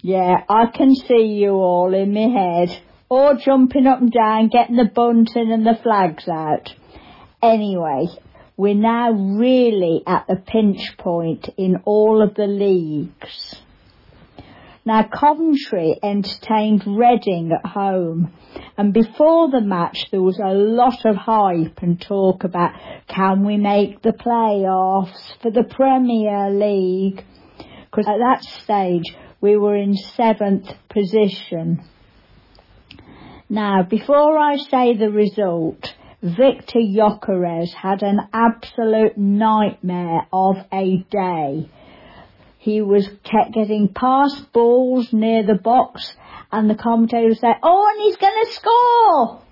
[0.00, 2.80] Yeah, I can see you all in my head.
[3.10, 6.74] All jumping up and down, getting the bunting and the flags out.
[7.42, 8.06] Anyway,
[8.60, 13.54] we're now really at the pinch point in all of the leagues.
[14.84, 18.34] Now Coventry entertained Reading at home
[18.76, 22.74] and before the match there was a lot of hype and talk about
[23.08, 27.24] can we make the playoffs for the Premier League
[27.90, 31.82] because at that stage we were in seventh position.
[33.48, 41.70] Now before I say the result Victor Gyökeres had an absolute nightmare of a day.
[42.58, 46.12] He was kept getting past balls near the box
[46.52, 49.42] and the commentator said, oh, and he's going to score.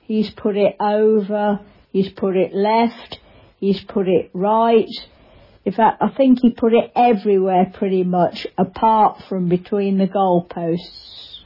[0.00, 1.60] He's put it over,
[1.92, 3.18] he's put it left,
[3.58, 4.88] he's put it right.
[5.66, 11.40] In fact, I think he put it everywhere pretty much, apart from between the goalposts.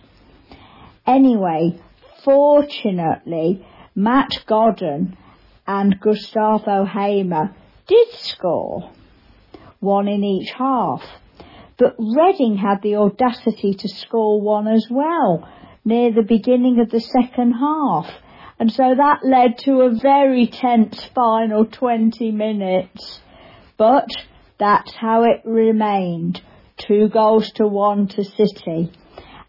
[1.05, 1.81] Anyway,
[2.25, 5.16] fortunately, Matt Godden
[5.66, 7.55] and Gustavo Hamer
[7.87, 8.90] did score,
[9.81, 11.02] one in each half.
[11.78, 15.46] But Reading had the audacity to score one as well,
[15.85, 18.09] near the beginning of the second half.
[18.59, 23.20] And so that led to a very tense final 20 minutes.
[23.76, 24.09] But
[24.59, 26.40] that's how it remained.
[26.78, 28.92] Two goals to one to City.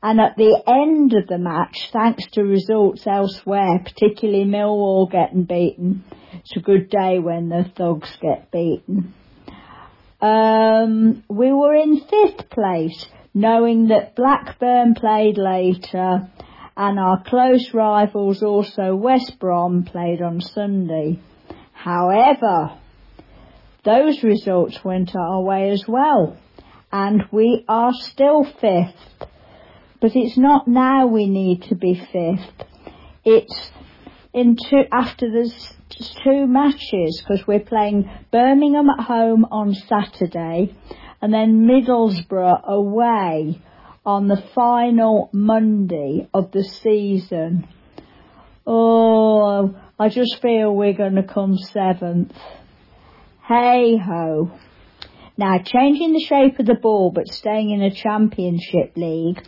[0.03, 6.03] And at the end of the match, thanks to results elsewhere, particularly Millwall getting beaten,
[6.33, 9.13] it's a good day when the thugs get beaten.
[10.19, 16.29] Um, we were in fifth place, knowing that Blackburn played later,
[16.75, 21.21] and our close rivals also West Brom played on Sunday.
[21.71, 22.77] However,
[23.85, 26.35] those results went our way as well,
[26.91, 29.29] and we are still fifth
[30.03, 32.67] but it's not now we need to be fifth.
[33.23, 33.71] It's
[34.33, 35.73] in two, after there's
[36.25, 40.75] two matches because we're playing Birmingham at home on Saturday
[41.21, 43.61] and then Middlesbrough away
[44.05, 47.65] on the final Monday of the season.
[48.67, 52.33] Oh, I just feel we're going to come seventh.
[53.47, 54.51] Hey ho.
[55.37, 59.41] Now, changing the shape of the ball but staying in a championship league,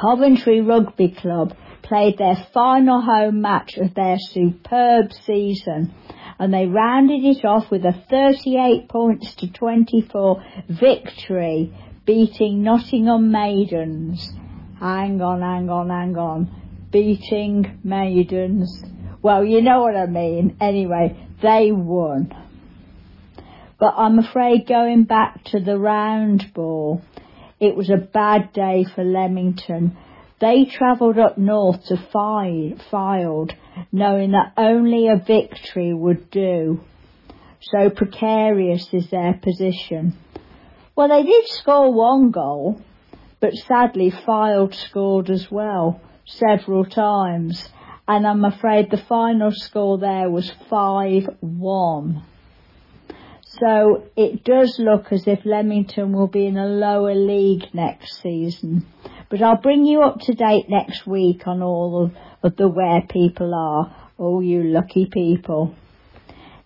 [0.00, 5.94] Coventry Rugby Club played their final home match of their superb season
[6.38, 11.72] and they rounded it off with a 38 points to 24 victory
[12.04, 14.32] beating Nottingham Maidens.
[14.80, 16.88] Hang on, hang on, hang on.
[16.90, 18.82] Beating Maidens.
[19.22, 20.56] Well, you know what I mean.
[20.60, 22.34] Anyway, they won.
[23.78, 27.02] But I'm afraid going back to the round ball,
[27.62, 29.96] it was a bad day for Leamington.
[30.40, 33.54] They travelled up north to Fylde,
[33.92, 36.80] knowing that only a victory would do.
[37.60, 40.16] So precarious is their position.
[40.96, 42.82] Well, they did score one goal,
[43.38, 47.68] but sadly Fylde scored as well, several times,
[48.08, 52.24] and I'm afraid the final score there was 5-1.
[53.58, 58.86] So it does look as if Leamington will be in a lower league next season.
[59.28, 62.12] But I'll bring you up to date next week on all of,
[62.42, 63.94] of the where people are.
[64.18, 65.74] Oh, you lucky people.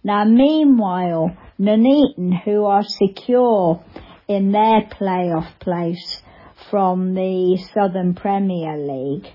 [0.05, 3.83] Now, meanwhile, Nuneaton, who are secure
[4.29, 6.23] in their playoff place
[6.71, 9.27] from the Southern Premier League,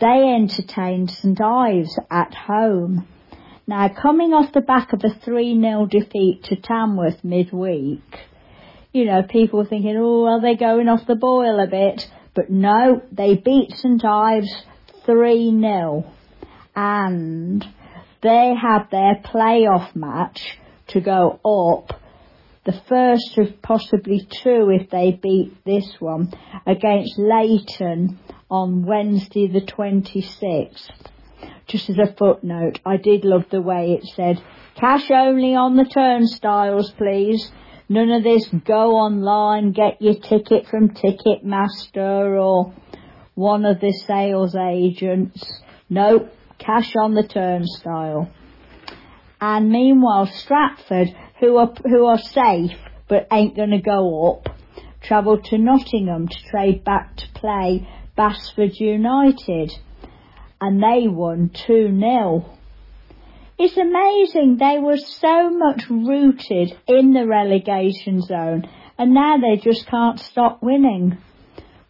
[0.00, 3.06] they entertained St Ives at home.
[3.68, 8.00] Now, coming off the back of a 3-0 defeat to Tamworth midweek,
[8.92, 12.08] you know, people were thinking, oh, are they going off the boil a bit?
[12.32, 14.54] But no, they beat St Ives
[15.04, 16.08] 3-0.
[16.76, 17.64] And
[18.22, 22.00] they have their playoff match to go up,
[22.64, 26.32] the first of possibly two if they beat this one,
[26.66, 31.10] against Leiston on Wednesday the 26th
[31.66, 34.42] just as a footnote, I did love the way it said,
[34.76, 37.50] cash only on the turnstiles, please.
[37.88, 42.74] None of this go online, get your ticket from Ticketmaster or
[43.34, 45.62] one of the sales agents.
[45.88, 46.28] No,
[46.58, 48.30] cash on the turnstile.
[49.40, 52.72] And meanwhile, Stratford, who are, who are safe
[53.08, 54.48] but ain't going to go up,
[55.02, 57.86] travelled to Nottingham to trade back to play
[58.16, 59.72] Basford United
[60.60, 62.48] and they won 2-0.
[63.58, 69.86] It's amazing they were so much rooted in the relegation zone and now they just
[69.86, 71.18] can't stop winning.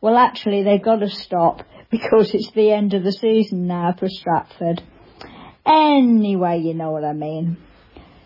[0.01, 4.09] Well actually they've got to stop because it's the end of the season now for
[4.09, 4.83] Stratford.
[5.65, 7.57] Anyway, you know what I mean.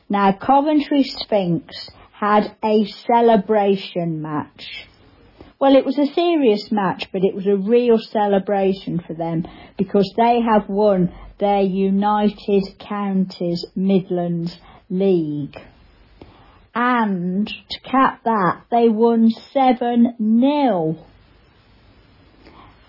[0.08, 4.86] Now Coventry Sphinx had a celebration match
[5.60, 9.46] Well, it was a serious match, but it was a real celebration for them
[9.76, 14.58] because they have won their United Counties Midlands
[14.88, 15.58] League.
[16.74, 21.06] And to cap that, they won 7 0.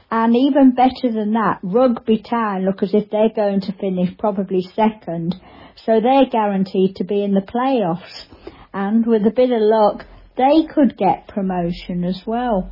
[0.09, 4.61] And even better than that, Rugby Town look as if they're going to finish probably
[4.61, 5.35] second,
[5.75, 8.27] so they're guaranteed to be in the playoffs.
[8.73, 10.05] And with a bit of luck,
[10.37, 12.71] they could get promotion as well.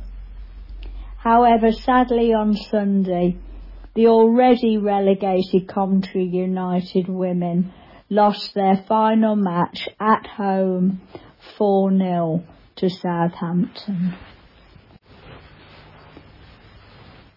[1.18, 3.36] However, sadly on Sunday,
[3.94, 7.72] the already relegated Coventry United women
[8.08, 11.00] lost their final match at home
[11.58, 12.44] 4-0
[12.76, 14.14] to Southampton.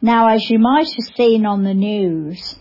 [0.02, 2.56] Now, as you might have seen on the news,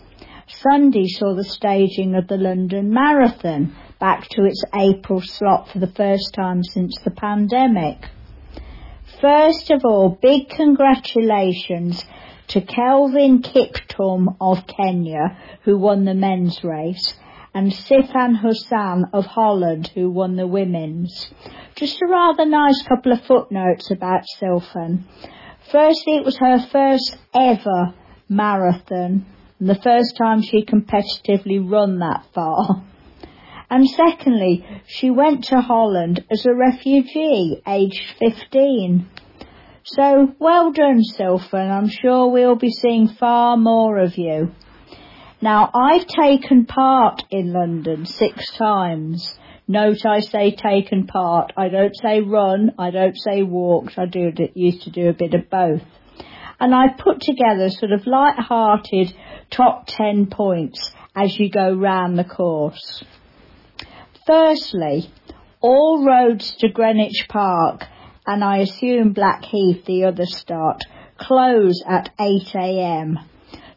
[0.47, 5.87] Sunday saw the staging of the London Marathon back to its April slot for the
[5.95, 8.09] first time since the pandemic.
[9.21, 12.03] First of all, big congratulations
[12.47, 17.13] to Kelvin Kiptum of Kenya, who won the men's race,
[17.53, 21.29] and Sifan Hassan of Holland, who won the women's.
[21.75, 25.03] Just a rather nice couple of footnotes about Sifan.
[25.71, 27.93] Firstly, it was her first ever
[28.27, 29.25] marathon,
[29.59, 32.83] and the first time she competitively run that far.
[33.73, 39.09] And secondly, she went to Holland as a refugee, aged 15.
[39.83, 41.71] So well done, Sifan.
[41.71, 44.51] I'm sure we'll be seeing far more of you.
[45.41, 49.39] Now, I've taken part in London six times.
[49.67, 51.51] Note I say taken part.
[51.57, 52.73] I don't say run.
[52.77, 53.97] I don't say walked.
[53.97, 55.81] I do used to do a bit of both.
[56.59, 59.15] And I've put together sort of light-hearted
[59.49, 63.03] top ten points as you go round the course.
[64.25, 65.11] Firstly,
[65.59, 67.85] all roads to Greenwich Park
[68.25, 70.81] and I assume Blackheath, the other start,
[71.17, 73.21] close at 8am.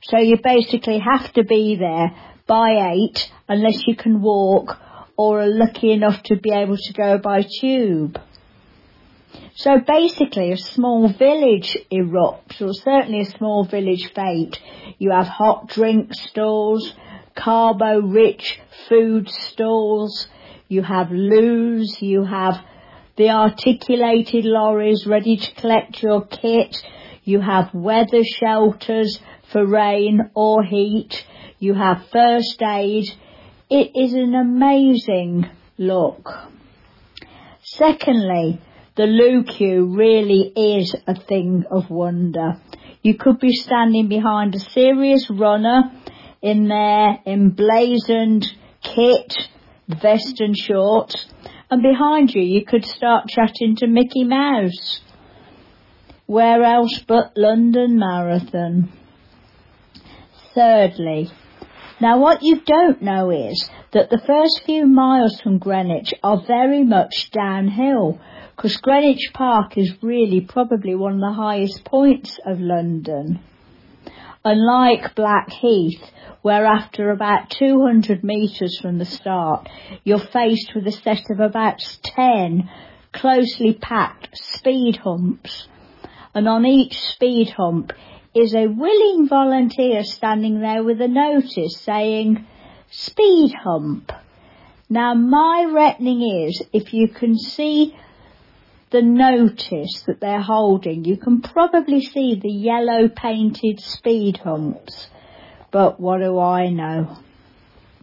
[0.04, 2.14] So you basically have to be there
[2.46, 4.78] by 8 unless you can walk
[5.16, 8.20] or are lucky enough to be able to go by tube.
[9.56, 14.60] So basically a small village erupts, or certainly a small village fete.
[14.98, 16.94] You have hot drink stalls,
[17.34, 20.28] carbo-rich food stalls,
[20.68, 22.54] you have loos, you have
[23.16, 26.76] the articulated lorries ready to collect your kit.
[27.24, 29.18] You have weather shelters
[29.52, 31.14] for rain or heat.
[31.58, 33.06] You have first aid.
[33.70, 35.46] It is an amazing
[35.78, 36.28] look.
[37.62, 38.60] Secondly,
[38.96, 42.60] the loo queue really is a thing of wonder.
[43.02, 45.92] You could be standing behind a serious runner
[46.42, 48.46] in their emblazoned
[48.82, 49.34] kit,
[49.88, 51.26] vest and shorts,
[51.70, 55.00] and behind you you could start chatting to Mickey Mouse.
[56.26, 58.92] Where else but London Marathon?
[60.54, 61.30] Thirdly,
[62.00, 66.82] now what you don't know is that the first few miles from Greenwich are very
[66.82, 68.20] much downhill
[68.56, 73.40] because Greenwich Park is really probably one of the highest points of London.
[74.44, 76.02] Unlike Blackheath,
[76.46, 79.68] where after about 200 metres from the start,
[80.04, 82.70] you're faced with a set of about 10
[83.12, 85.66] closely packed speed humps.
[86.36, 87.92] And on each speed hump
[88.32, 92.46] is a willing volunteer standing there with a notice saying,
[92.92, 94.12] speed hump.
[94.88, 97.98] Now my reckoning is if you can see
[98.92, 105.08] the notice that they're holding, you can probably see the yellow painted speed humps
[105.76, 107.18] but what do I know?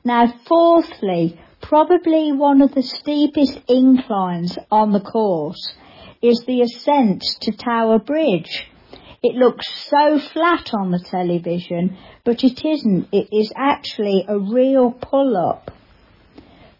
[0.05, 5.73] Now, fourthly, probably one of the steepest inclines on the course
[6.21, 8.69] is the ascent to Tower Bridge.
[9.23, 13.07] It looks so flat on the television, but it isn't.
[13.11, 15.71] It is actually a real pull-up.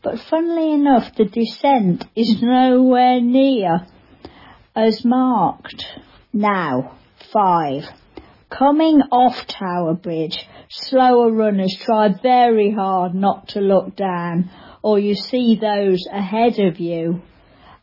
[0.04, 3.88] But funnily enough, the descent is nowhere near
[4.76, 5.88] as marked.
[6.32, 7.00] Now,
[7.32, 7.86] five.
[8.58, 14.52] Coming off Tower Bridge, slower runners try very hard not to look down
[14.84, 17.24] or you see those ahead of you.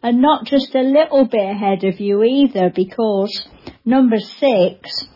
[0.00, 3.48] And not just a little bit ahead of you either because
[3.84, 5.08] number six,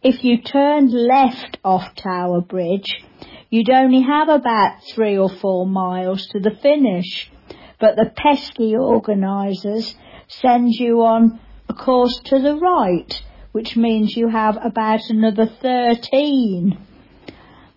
[0.00, 3.02] if you turned left off Tower Bridge,
[3.50, 7.32] you'd only have about three or four miles to the finish.
[7.80, 9.92] But the pesky organisers
[10.28, 13.20] send you on a course to the right,
[13.52, 16.78] which means you have about another 13.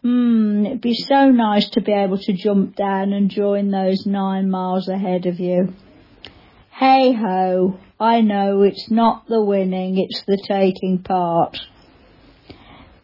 [0.02, 4.50] Hmm, it'd be so nice to be able to jump down and join those nine
[4.50, 5.74] miles ahead of you.
[6.72, 11.58] Hey ho, I know it's not the winning, it's the taking part.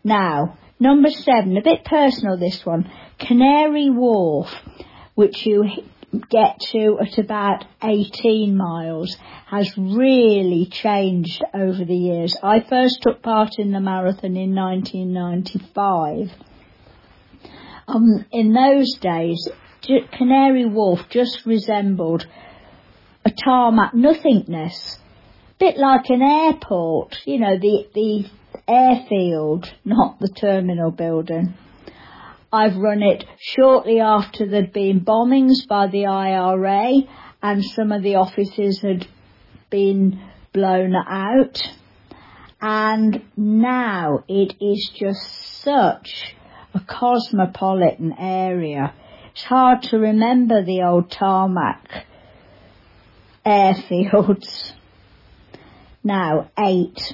[0.03, 2.91] Now, number seven, a bit personal this one.
[3.17, 4.53] Canary Wharf,
[5.15, 5.65] which you
[6.29, 9.15] get to at about 18 miles,
[9.47, 12.35] has really changed over the years.
[12.41, 16.31] I first took part in the marathon in 1995.
[17.87, 19.47] Um, in those days,
[20.11, 22.25] Canary Wharf just resembled
[23.25, 24.99] a tarmac nothingness.
[25.59, 28.25] Bit like an airport, you know, the, the
[28.67, 31.55] airfield, not the terminal building.
[32.51, 36.93] I've run it shortly after there'd been bombings by the IRA
[37.43, 39.07] and some of the offices had
[39.69, 40.19] been
[40.51, 41.61] blown out.
[42.59, 46.35] And now it is just such
[46.73, 48.93] a cosmopolitan area.
[49.31, 52.05] It's hard to remember the old tarmac
[53.45, 54.73] airfields.
[56.03, 57.13] Now, eight.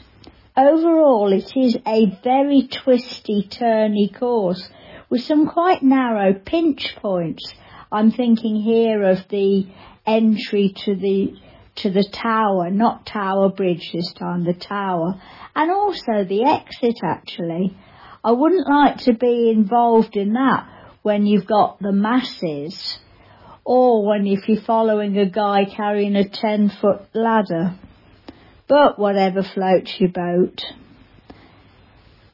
[0.55, 4.69] Overall, it is a very twisty, turny course
[5.09, 7.53] with some quite narrow pinch points.
[7.91, 9.67] I'm thinking here of the
[10.05, 11.35] entry to the
[11.75, 15.21] to the tower, not Tower Bridge this time, the tower,
[15.55, 17.75] and also the exit actually.
[18.23, 20.67] I wouldn't like to be involved in that
[21.03, 22.97] when you've got the masses
[23.63, 27.75] or when if you're following a guy carrying a 10 foot ladder.
[28.67, 30.61] But whatever floats your boat.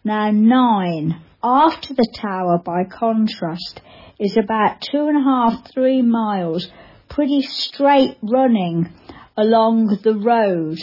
[0.03, 3.81] Now nine, after the tower by contrast,
[4.19, 6.69] is about two and a half, three miles,
[7.09, 8.93] pretty straight running
[9.35, 10.79] along the road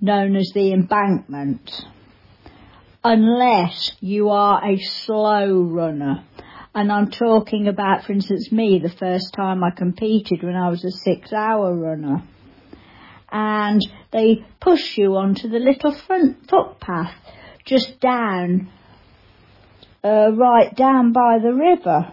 [0.00, 1.70] known as the embankment.
[3.02, 6.24] Unless you are a slow runner.
[6.74, 10.84] And I'm talking about, for instance, me, the first time I competed when I was
[10.84, 12.22] a six hour runner.
[13.32, 13.80] And
[14.12, 17.14] they push you onto the little front footpath
[17.64, 18.70] just down,
[20.02, 22.12] uh, right down by the river,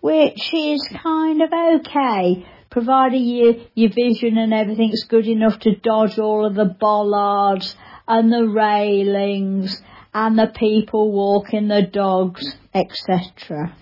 [0.00, 6.18] which is kind of okay, provided you, your vision and everything's good enough to dodge
[6.18, 7.76] all of the bollards
[8.08, 9.80] and the railings
[10.14, 13.76] and the people walking the dogs, etc.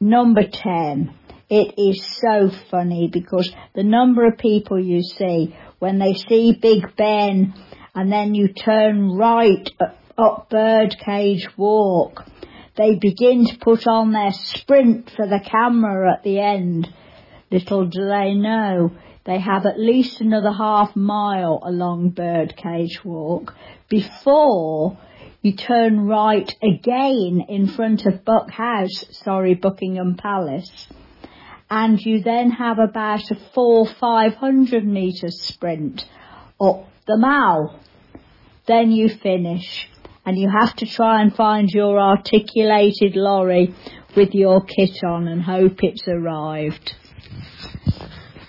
[0.00, 1.14] Number 10.
[1.48, 6.96] It is so funny because the number of people you see when they see Big
[6.96, 7.54] Ben
[7.94, 9.68] and then you turn right
[10.20, 12.24] up Birdcage Walk,
[12.76, 16.88] they begin to put on their sprint for the camera at the end.
[17.50, 18.92] Little do they know
[19.24, 23.54] they have at least another half mile along Birdcage Walk
[23.88, 24.98] before
[25.42, 30.88] you turn right again in front of Buck House, sorry, Buckingham Palace,
[31.68, 36.04] and you then have about a four, five hundred metre sprint
[36.60, 37.80] up the Mall.
[38.66, 39.88] Then you finish,
[40.24, 43.74] and you have to try and find your articulated lorry
[44.16, 46.94] with your kit on and hope it's arrived.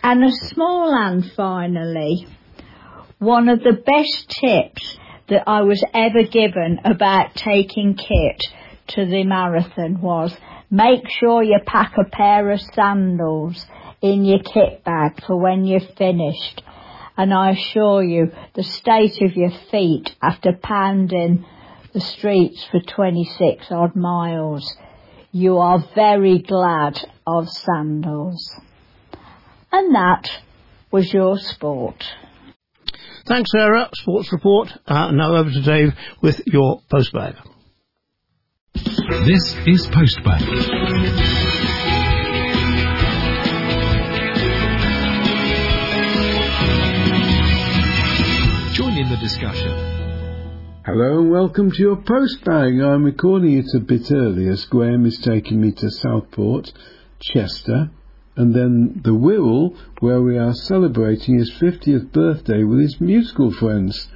[0.04, 2.28] And a small and finally,
[3.20, 4.98] one of the best tips
[5.30, 8.42] that I was ever given about taking kit
[8.96, 10.36] to the marathon was
[10.70, 13.66] make sure you pack a pair of sandals
[14.02, 16.64] in your kit bag for when you're finished.
[17.16, 21.46] And I assure you, the state of your feet after pounding
[21.94, 24.76] the streets for 26 odd miles,
[25.32, 28.52] you are very glad of sandals.
[29.72, 30.30] And that
[30.92, 32.04] was your sport.
[33.26, 33.90] Thanks, Sarah.
[33.94, 34.70] Sports report.
[34.86, 37.36] Uh, now over to Dave with your postbag.
[38.74, 40.42] This is Postbag.
[48.74, 49.91] Join in the discussion.
[50.84, 52.84] Hello and welcome to your postbag.
[52.84, 56.74] I'm recording it a bit early as Graham is taking me to Southport,
[57.20, 57.92] Chester,
[58.36, 64.10] and then the Wirral, where we are celebrating his 50th birthday with his musical friends.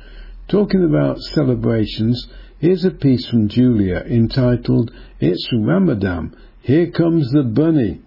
[0.48, 4.90] Talking about celebrations, here's a piece from Julia entitled
[5.20, 8.02] It's Ramadan, Here Comes the Bunny.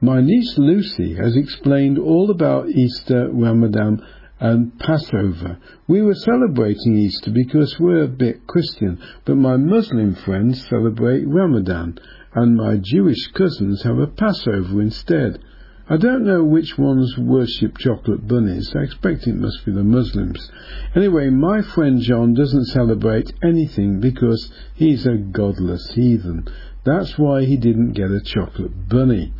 [0.00, 4.00] My niece Lucy has explained all about Easter, Ramadan,
[4.40, 5.58] and Passover.
[5.86, 11.98] We were celebrating Easter because we're a bit Christian, but my Muslim friends celebrate Ramadan,
[12.34, 15.38] and my Jewish cousins have a Passover instead.
[15.86, 18.72] I don't know which ones worship chocolate bunnies.
[18.74, 20.50] I expect it must be the Muslims.
[20.96, 26.48] Anyway, my friend John doesn't celebrate anything because he's a godless heathen.
[26.84, 29.32] That's why he didn't get a chocolate bunny.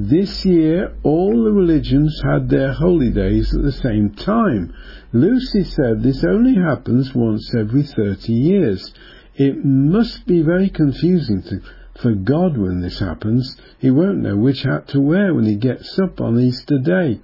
[0.00, 4.72] This year, all the religions had their holy days at the same time.
[5.12, 8.94] Lucy said this only happens once every 30 years.
[9.34, 11.60] It must be very confusing to,
[12.00, 13.56] for God when this happens.
[13.80, 17.20] He won't know which hat to wear when he gets up on Easter Day.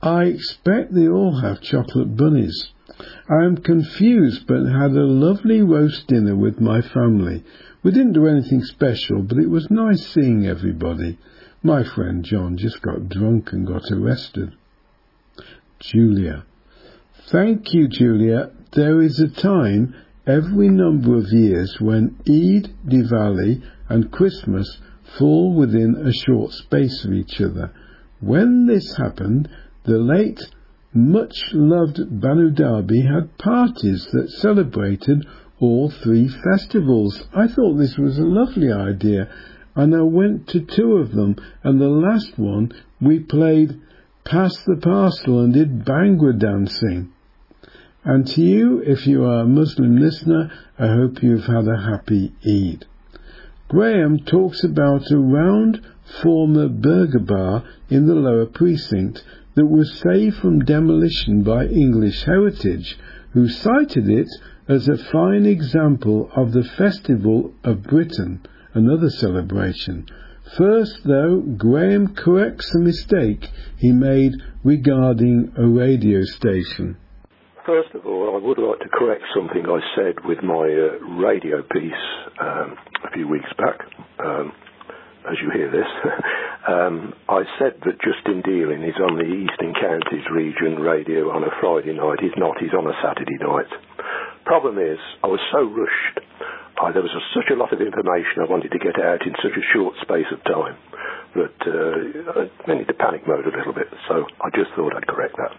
[0.00, 2.72] I expect they all have chocolate bunnies.
[3.28, 7.44] I am confused but had a lovely roast dinner with my family.
[7.82, 11.18] We didn't do anything special, but it was nice seeing everybody.
[11.66, 14.52] My friend John just got drunk and got arrested.
[15.80, 16.44] Julia.
[17.32, 18.52] Thank you, Julia.
[18.72, 19.92] There is a time
[20.28, 24.80] every number of years when Eid, Diwali and Christmas
[25.18, 27.72] fall within a short space of each other.
[28.20, 29.48] When this happened,
[29.82, 30.40] the late,
[30.94, 35.26] much loved Banu Derby had parties that celebrated
[35.58, 37.26] all three festivals.
[37.34, 39.28] I thought this was a lovely idea
[39.76, 43.78] and I went to two of them and the last one we played
[44.24, 47.12] Pass the Parcel and did Bhangra dancing.
[48.02, 52.32] And to you, if you are a Muslim listener, I hope you've had a happy
[52.44, 52.86] Eid.
[53.68, 55.80] Graham talks about a round
[56.22, 59.22] former burger bar in the lower precinct
[59.54, 62.98] that was saved from demolition by English Heritage,
[63.32, 64.28] who cited it
[64.68, 68.40] as a fine example of the Festival of Britain,
[68.76, 70.06] another celebration.
[70.56, 73.48] First, though, Graham corrects a mistake
[73.78, 76.96] he made regarding a radio station.
[77.66, 81.62] First of all, I would like to correct something I said with my uh, radio
[81.62, 82.04] piece
[82.40, 83.80] um, a few weeks back.
[84.24, 84.52] Um,
[85.26, 85.90] as you hear this,
[86.68, 91.50] um, I said that Justin Dealey is on the Eastern Counties region radio on a
[91.60, 92.20] Friday night.
[92.20, 92.54] He's not.
[92.60, 93.66] He's on a Saturday night.
[94.44, 96.22] Problem is, I was so rushed.
[96.82, 99.56] I, there was such a lot of information I wanted to get out in such
[99.56, 100.76] a short space of time
[101.34, 103.88] that uh, I went into panic mode a little bit.
[104.08, 105.52] So I just thought I'd correct that.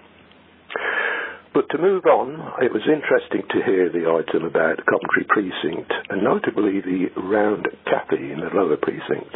[1.53, 6.23] But to move on, it was interesting to hear the item about Coventry Precinct, and
[6.23, 9.33] notably the round cafe in the lower precinct.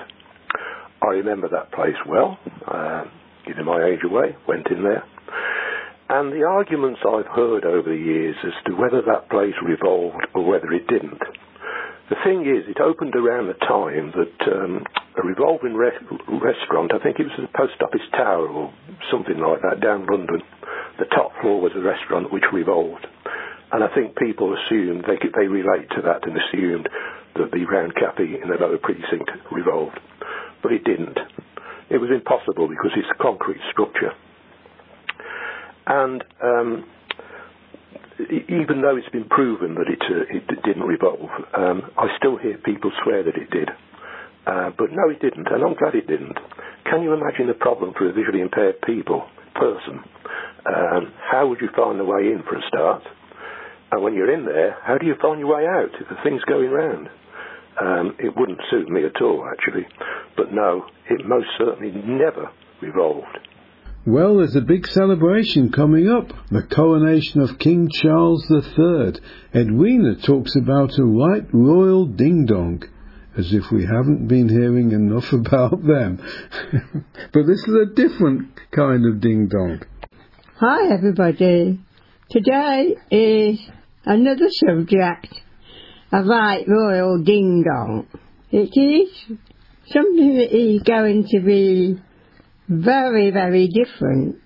[1.02, 3.06] I remember that place well, uh,
[3.48, 5.04] giving my age away, went in there.
[6.10, 10.46] And the arguments I've heard over the years as to whether that place revolved or
[10.46, 11.22] whether it didn't.
[12.12, 14.84] The thing is, it opened around the time that um,
[15.16, 15.96] a revolving re-
[16.28, 18.74] restaurant, I think it was the Post Office Tower or
[19.10, 20.44] something like that down London,
[21.00, 23.08] the top floor was a restaurant which revolved.
[23.72, 26.90] And I think people assumed, they, they relate to that and assumed
[27.40, 29.98] that the round cafe in the lower precinct revolved.
[30.62, 31.16] But it didn't.
[31.90, 34.12] It was impossible because it's a concrete structure.
[35.88, 36.84] And um,
[38.50, 42.58] even though it's been proven that it, uh, it didn't revolve, um, I still hear
[42.58, 43.70] people swear that it did.
[44.46, 46.38] Uh, but no, it didn't, and I'm glad it didn't.
[46.90, 50.04] Can you imagine the problem for a visually impaired people person?
[50.66, 53.04] Um, how would you find the way in for a start?
[53.92, 56.44] And when you're in there, how do you find your way out if the thing's
[56.44, 57.10] going round?
[57.80, 59.88] Um, it wouldn't suit me at all, actually.
[60.36, 62.50] But no, it most certainly never
[62.82, 63.38] revolved.
[64.06, 69.22] Well, there's a big celebration coming up the coronation of King Charles III.
[69.54, 72.82] Edwina talks about a right royal ding dong,
[73.38, 76.18] as if we haven't been hearing enough about them.
[77.32, 79.82] but this is a different kind of ding dong.
[80.56, 81.80] Hi, everybody.
[82.32, 83.60] Today is
[84.04, 85.28] another subject
[86.12, 88.08] a right royal ding dong.
[88.50, 89.38] It is
[89.94, 92.02] something that is going to be
[92.72, 94.38] very, very different,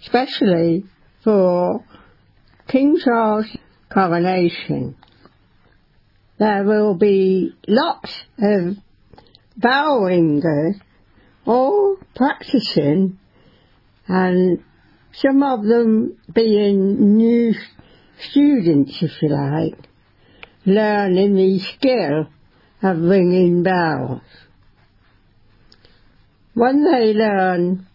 [0.00, 0.84] especially
[1.24, 1.84] for
[2.68, 3.56] King Charles'
[3.92, 4.94] coronation.
[6.38, 8.76] There will be lots of
[10.04, 10.80] ringers
[11.44, 13.18] all practicing
[14.06, 14.62] and
[15.12, 17.54] some of them being new
[18.20, 19.88] students, if you like,
[20.64, 22.28] learning the skill
[22.82, 24.20] of ringing bells
[26.56, 27.86] when they learn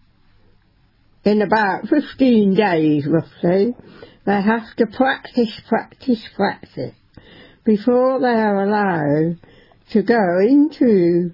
[1.23, 3.75] in about 15 days roughly,
[4.27, 6.93] they have to practice, practice, practice
[7.65, 9.39] before they are allowed
[9.89, 11.31] to go into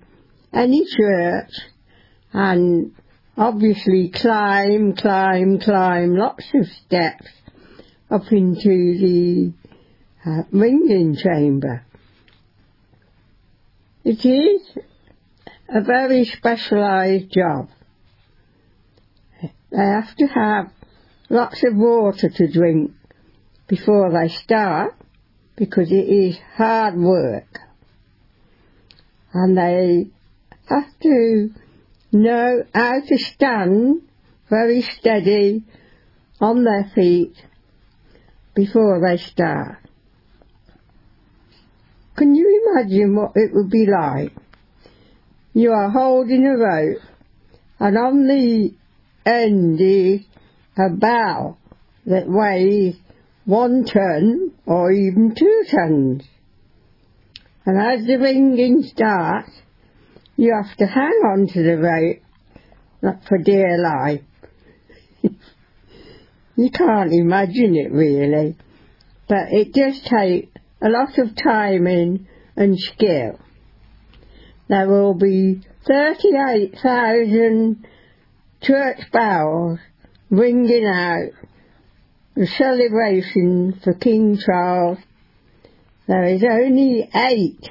[0.54, 1.52] any church
[2.32, 2.94] and
[3.36, 7.28] obviously climb, climb, climb lots of steps
[8.10, 9.54] up into the
[10.26, 11.86] uh, ringing chamber.
[14.06, 14.62] It is
[15.70, 17.70] a very specialised job.
[19.72, 20.72] They have to have
[21.30, 22.92] lots of water to drink
[23.68, 24.96] before they start
[25.58, 27.60] because it is hard work.
[29.34, 30.08] and they
[30.68, 31.50] have to
[32.12, 34.02] know how to stand
[34.50, 35.64] very steady
[36.40, 37.36] on their feet
[38.56, 39.78] before they start.
[42.16, 44.34] Can you imagine what it would be like?
[45.58, 47.02] You are holding a rope
[47.80, 48.76] and on the
[49.26, 50.22] end is
[50.78, 51.58] a bow
[52.06, 52.96] that weighs
[53.44, 56.26] one ton or even two tons.
[57.66, 59.50] And as the ringing starts,
[60.36, 62.22] you have to hang on to the rope,
[63.02, 64.22] not for dear life.
[66.56, 68.56] you can't imagine it really,
[69.28, 70.52] but it does take
[70.84, 73.40] a lot of timing and skill.
[74.68, 77.86] There will be 38,000
[78.62, 79.80] church bells
[80.30, 81.30] ringing out
[82.36, 84.98] the celebration for King Charles.
[86.08, 87.70] There is only eight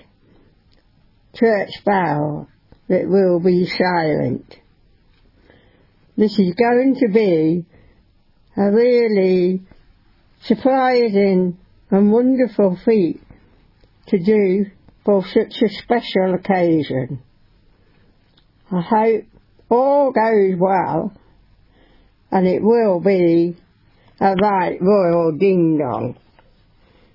[1.35, 2.49] church bells
[2.89, 4.57] that will be silent.
[6.17, 7.67] This is going to be
[8.57, 9.61] a really
[10.45, 11.59] surprising
[11.91, 13.21] and wonderful feat
[14.09, 14.67] to do
[15.07, 17.23] for such a special occasion.
[18.73, 19.25] I hope
[19.71, 21.13] all goes well
[22.33, 23.57] and it will be
[24.21, 26.17] a right royal ding dong.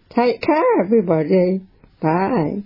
[0.10, 1.62] Take care everybody.
[2.02, 2.64] Bye.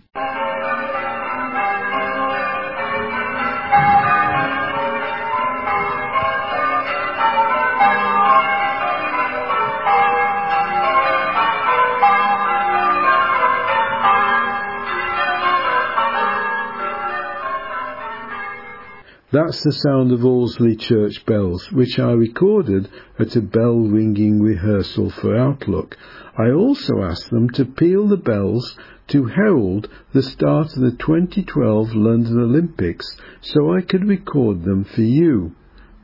[19.35, 22.87] That's the sound of Allesley church bells, which I recorded
[23.19, 25.97] at a bell ringing rehearsal for Outlook.
[26.37, 28.77] I also asked them to peal the bells
[29.07, 35.01] to herald the start of the 2012 London Olympics so I could record them for
[35.01, 35.53] you.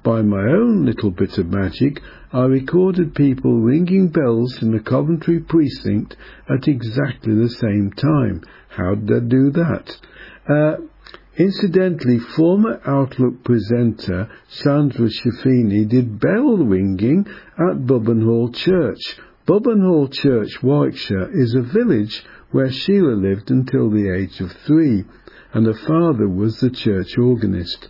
[0.04, 2.02] By my own little bit of magic,
[2.34, 6.18] I recorded people ringing bells in the Coventry precinct
[6.50, 8.42] at exactly the same time.
[8.68, 9.98] How did I do that?
[10.50, 10.76] Uh,
[11.38, 17.26] Incidentally, former Outlook presenter Sandra Schiaffini did bell ringing
[17.58, 19.18] at Bubbenhall Church.
[19.48, 25.06] Bubbenhall Church, Warwickshire, is a village where Sheila lived until the age of three,
[25.54, 27.88] and her father was the church organist.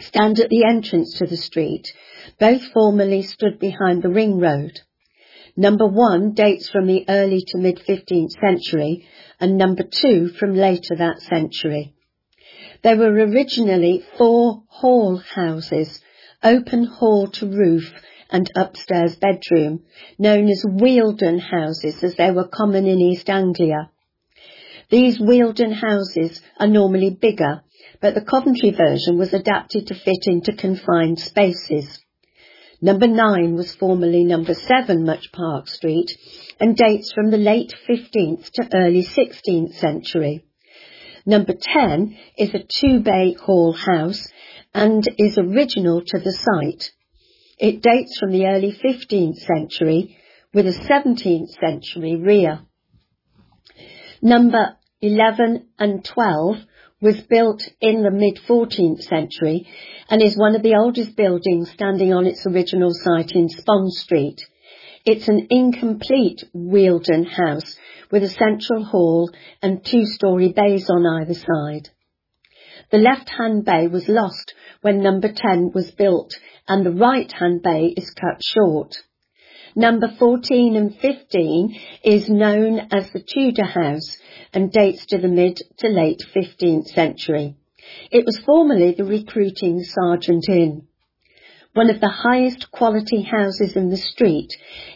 [0.00, 1.92] stand at the entrance to the street.
[2.40, 4.80] Both formerly stood behind the ring road.
[5.56, 9.06] Number one dates from the early to mid 15th century
[9.38, 11.92] and number two from later that century.
[12.82, 16.00] There were originally four hall houses,
[16.42, 17.92] open hall to roof
[18.30, 19.84] and upstairs bedroom,
[20.18, 23.90] known as Wealden houses as they were common in East Anglia.
[24.90, 27.62] These Wealden houses are normally bigger,
[28.04, 32.00] but the Coventry version was adapted to fit into confined spaces.
[32.82, 36.10] Number 9 was formerly number 7 Much Park Street
[36.60, 40.44] and dates from the late 15th to early 16th century.
[41.24, 44.28] Number 10 is a two-bay hall house
[44.74, 46.90] and is original to the site.
[47.58, 50.18] It dates from the early 15th century
[50.52, 52.60] with a 17th century rear.
[54.20, 56.56] Number 11 and 12
[57.00, 59.68] was built in the mid 14th century
[60.08, 64.40] and is one of the oldest buildings standing on its original site in Spon Street.
[65.04, 67.76] It's an incomplete Wealden house
[68.10, 69.30] with a central hall
[69.60, 71.90] and two-storey bays on either side.
[72.90, 76.30] The left-hand bay was lost when number 10 was built
[76.68, 78.94] and the right-hand bay is cut short.
[79.76, 84.16] Number 14 and 15 is known as the Tudor House
[84.52, 87.56] and dates to the mid to late 15th century.
[88.12, 90.86] It was formerly the recruiting Sergeant Inn.
[91.72, 94.50] One of the highest quality houses in the street,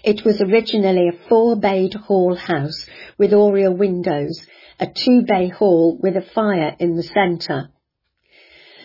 [0.04, 2.86] it was originally a four-bayed hall house
[3.18, 4.46] with oriel windows,
[4.78, 7.70] a two-bay hall with a fire in the centre.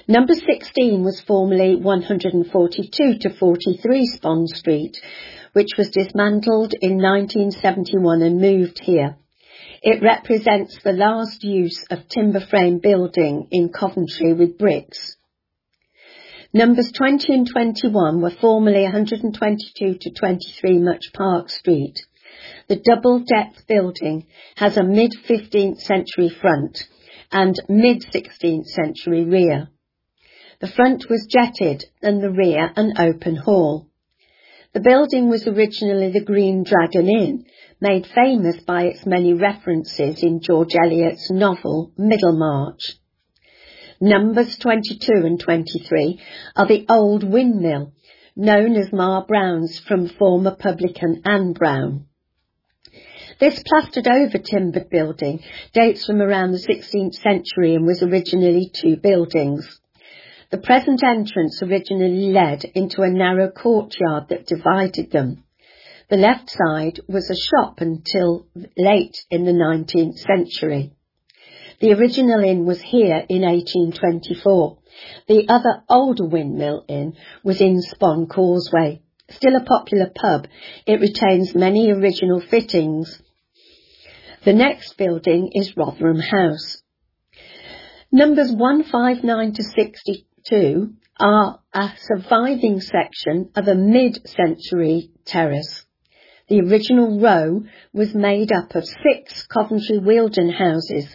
[0.07, 4.97] Number 16 was formerly 142 to 43 Spon Street,
[5.53, 9.15] which was dismantled in 1971 and moved here.
[9.81, 15.15] It represents the last use of timber frame building in Coventry with bricks.
[16.53, 21.99] Numbers 20 and 21 were formerly 122 to 23 Much Park Street.
[22.67, 26.87] The double-depth building has a mid-15th century front
[27.31, 29.69] and mid-16th century rear.
[30.61, 33.87] The front was jetted and the rear an open hall.
[34.73, 37.45] The building was originally the Green Dragon Inn,
[37.79, 42.97] made famous by its many references in George Eliot's novel Middlemarch.
[44.01, 46.19] Numbers 22 and 23
[46.55, 47.93] are the old windmill,
[48.35, 52.07] known as Ma Brown's from former publican Anne Brown.
[53.39, 55.43] This plastered over timbered building
[55.73, 59.81] dates from around the 16th century and was originally two buildings.
[60.53, 65.45] The present entrance originally led into a narrow courtyard that divided them.
[66.11, 68.45] The left side was a shop until
[68.77, 70.91] late in the 19th century.
[71.79, 74.77] The original inn was here in 1824.
[75.27, 79.01] The other older windmill inn was in Spon Causeway.
[79.31, 80.47] Still a popular pub,
[80.85, 83.19] it retains many original fittings.
[84.43, 86.83] The next building is Rotherham House.
[88.11, 95.85] Numbers 159 to 60 two are a surviving section of a mid-century terrace.
[96.49, 97.63] The original row
[97.93, 101.07] was made up of six Coventry Wealden houses.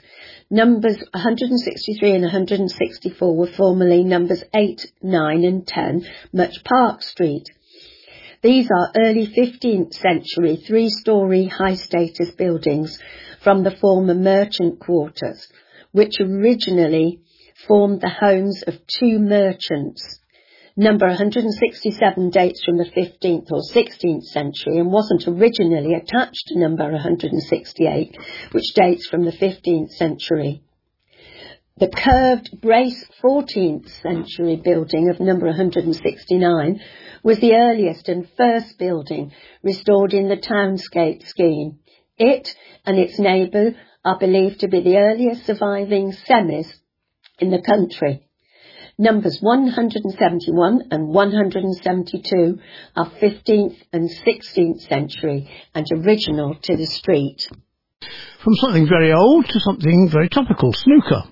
[0.51, 7.45] Numbers 163 and 164 were formerly numbers 8, 9 and 10 Much Park Street.
[8.41, 12.99] These are early 15th century three-storey high-status buildings
[13.43, 15.49] from the former merchant quarters,
[15.93, 17.21] which originally
[17.69, 20.19] formed the homes of two merchants.
[20.75, 26.85] Number 167 dates from the 15th or 16th century and wasn't originally attached to number
[26.85, 28.17] 168,
[28.53, 30.63] which dates from the 15th century.
[31.79, 36.81] The curved brace 14th century building of number 169
[37.23, 41.79] was the earliest and first building restored in the townscape scheme.
[42.17, 42.49] It
[42.85, 46.69] and its neighbour are believed to be the earliest surviving semis
[47.39, 48.23] in the country.
[48.99, 52.59] Numbers 171 and 172
[52.97, 57.49] are 15th and 16th century and original to the street.
[58.43, 61.23] From something very old to something very topical, snooker.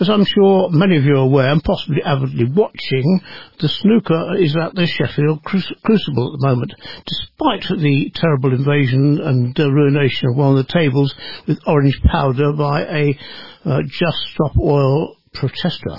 [0.00, 3.20] As I'm sure many of you are aware and possibly avidly watching,
[3.58, 6.72] the snooker is at the Sheffield Crucible at the moment,
[7.04, 11.14] despite the terrible invasion and uh, ruination of one of the tables
[11.46, 13.18] with orange powder by a
[13.66, 15.94] uh, Just Stop Oil protester.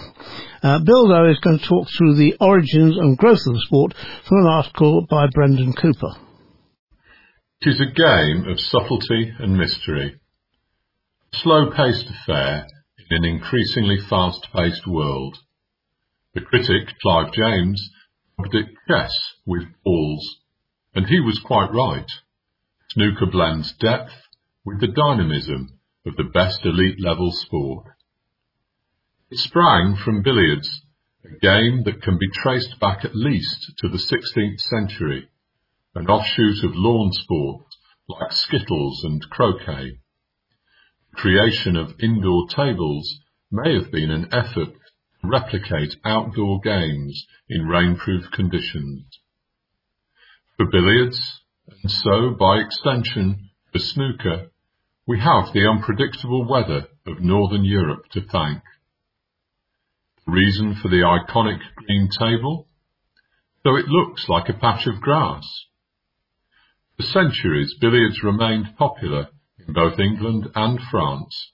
[0.63, 3.93] Uh, Bill, though, is going to talk through the origins and growth of the sport
[4.27, 6.15] from an article by Brendan Cooper.
[7.61, 10.19] It is a game of subtlety and mystery.
[11.33, 12.65] Slow-paced affair
[13.11, 15.37] an increasingly fast-paced world.
[16.33, 17.89] The critic, Clive James,
[18.37, 19.11] dubbed it chess
[19.45, 20.39] with balls,
[20.95, 22.09] and he was quite right.
[22.89, 24.13] Snooker blends depth
[24.65, 27.85] with the dynamism of the best elite level sport.
[29.29, 30.69] It sprang from billiards,
[31.23, 35.29] a game that can be traced back at least to the 16th century,
[35.95, 39.99] an offshoot of lawn sports like skittles and croquet.
[41.13, 43.19] Creation of indoor tables
[43.51, 49.05] may have been an effort to replicate outdoor games in rainproof conditions.
[50.57, 54.51] For billiards, and so by extension for snooker,
[55.05, 58.61] we have the unpredictable weather of Northern Europe to thank.
[60.25, 62.67] The reason for the iconic green table?
[63.63, 65.65] Though it looks like a patch of grass.
[66.97, 69.27] For centuries, billiards remained popular
[69.73, 71.51] both England and France,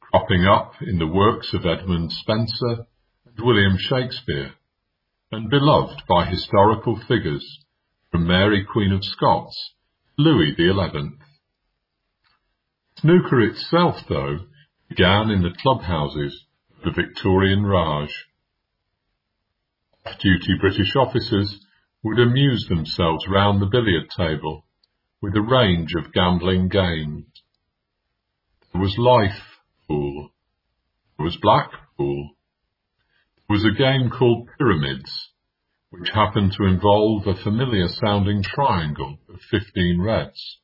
[0.00, 2.86] cropping up in the works of Edmund Spenser
[3.26, 4.52] and William Shakespeare,
[5.30, 7.46] and beloved by historical figures
[8.10, 9.74] from Mary Queen of Scots,
[10.16, 11.10] to Louis XI.
[12.98, 14.40] Snooker itself, though,
[14.88, 16.44] began in the clubhouses
[16.76, 18.10] of the Victorian Raj.
[20.04, 21.58] Off-duty British officers
[22.02, 24.66] would amuse themselves round the billiard table
[25.22, 27.24] with a range of gambling games.
[28.72, 29.42] There was life
[29.86, 30.30] pool.
[31.16, 32.30] There was black pool.
[33.36, 35.30] There was a game called pyramids,
[35.90, 40.58] which happened to involve a familiar sounding triangle of 15 reds.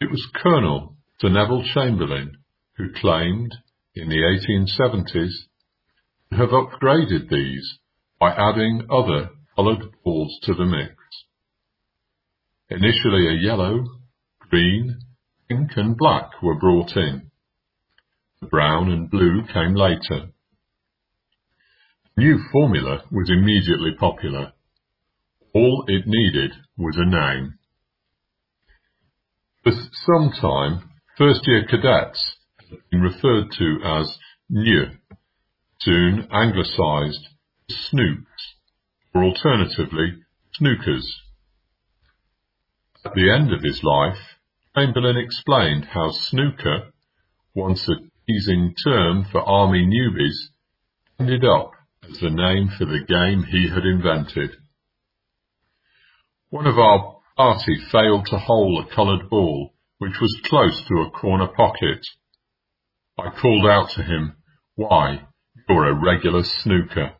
[0.00, 2.38] It was Colonel Sir Neville Chamberlain
[2.76, 3.54] who claimed
[3.94, 5.30] in the 1870s
[6.30, 7.78] to have upgraded these
[8.18, 10.94] by adding other coloured balls to the mix.
[12.70, 13.84] Initially a yellow,
[14.48, 14.98] green,
[15.52, 17.30] pink and black were brought in.
[18.40, 20.28] The brown and blue came later.
[22.16, 24.52] The new formula was immediately popular.
[25.54, 27.58] All it needed was a name.
[29.62, 29.72] For
[30.06, 32.36] some time, first year cadets
[32.70, 34.86] had been referred to as New,
[35.80, 37.28] soon anglicised
[37.68, 38.54] Snooks,
[39.14, 40.14] or alternatively
[40.60, 41.04] Snookers.
[43.04, 44.18] At the end of his life,
[44.74, 46.94] Chamberlain explained how snooker,
[47.54, 47.96] once a
[48.26, 50.48] teasing term for army newbies,
[51.20, 51.72] ended up
[52.08, 54.56] as the name for the game he had invented.
[56.48, 61.10] One of our party failed to hole a coloured ball, which was close to a
[61.10, 62.06] corner pocket.
[63.18, 64.36] I called out to him,
[64.74, 65.26] Why,
[65.68, 67.12] you're a regular snooker.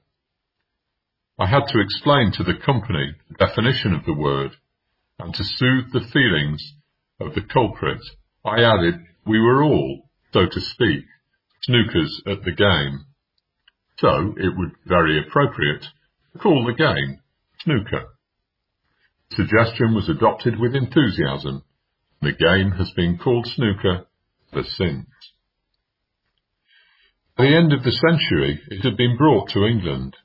[1.39, 4.53] I had to explain to the company the definition of the word,
[5.19, 6.77] and to soothe the feelings
[7.27, 8.01] of the culprit,
[8.45, 8.95] I added
[9.27, 11.05] we were all, so to speak,
[11.69, 13.07] snookers at the game.
[13.99, 15.85] So it would be very appropriate
[16.33, 17.21] to call the game
[17.61, 18.07] snooker.
[19.31, 21.63] The suggestion was adopted with enthusiasm.
[22.21, 24.07] The game has been called snooker
[24.53, 25.07] ever since.
[27.37, 30.17] By the end of the century, it had been brought to England.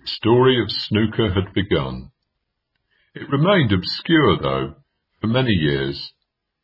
[0.00, 2.10] The story of snooker had begun.
[3.14, 4.74] It remained obscure, though,
[5.20, 6.12] for many years,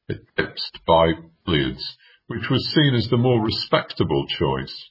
[0.09, 1.12] eclipsed by
[1.46, 1.96] billiards,
[2.26, 4.90] which was seen as the more respectable choice.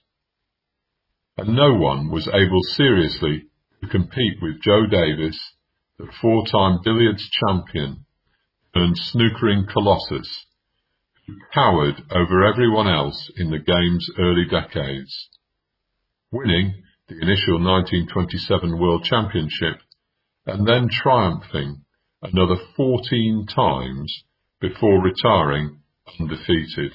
[1.38, 3.46] And no one was able seriously
[3.82, 5.40] to compete with Joe Davis,
[5.98, 8.06] the four-time billiards champion
[8.74, 10.46] and snookering colossus,
[11.28, 11.38] who
[12.12, 15.30] over everyone else in the game's early decades,
[16.32, 19.82] winning the initial 1927 World Championship
[20.46, 21.84] and then triumphing
[22.22, 24.24] another 14 times
[24.64, 25.78] before retiring
[26.22, 26.94] undefeated.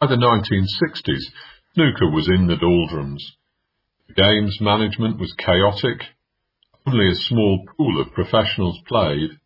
[0.00, 1.22] By the 1960s,
[1.72, 3.24] Snooker was in the doldrums.
[4.08, 6.02] The game's management was chaotic.
[6.84, 9.38] Only a small pool of professionals played.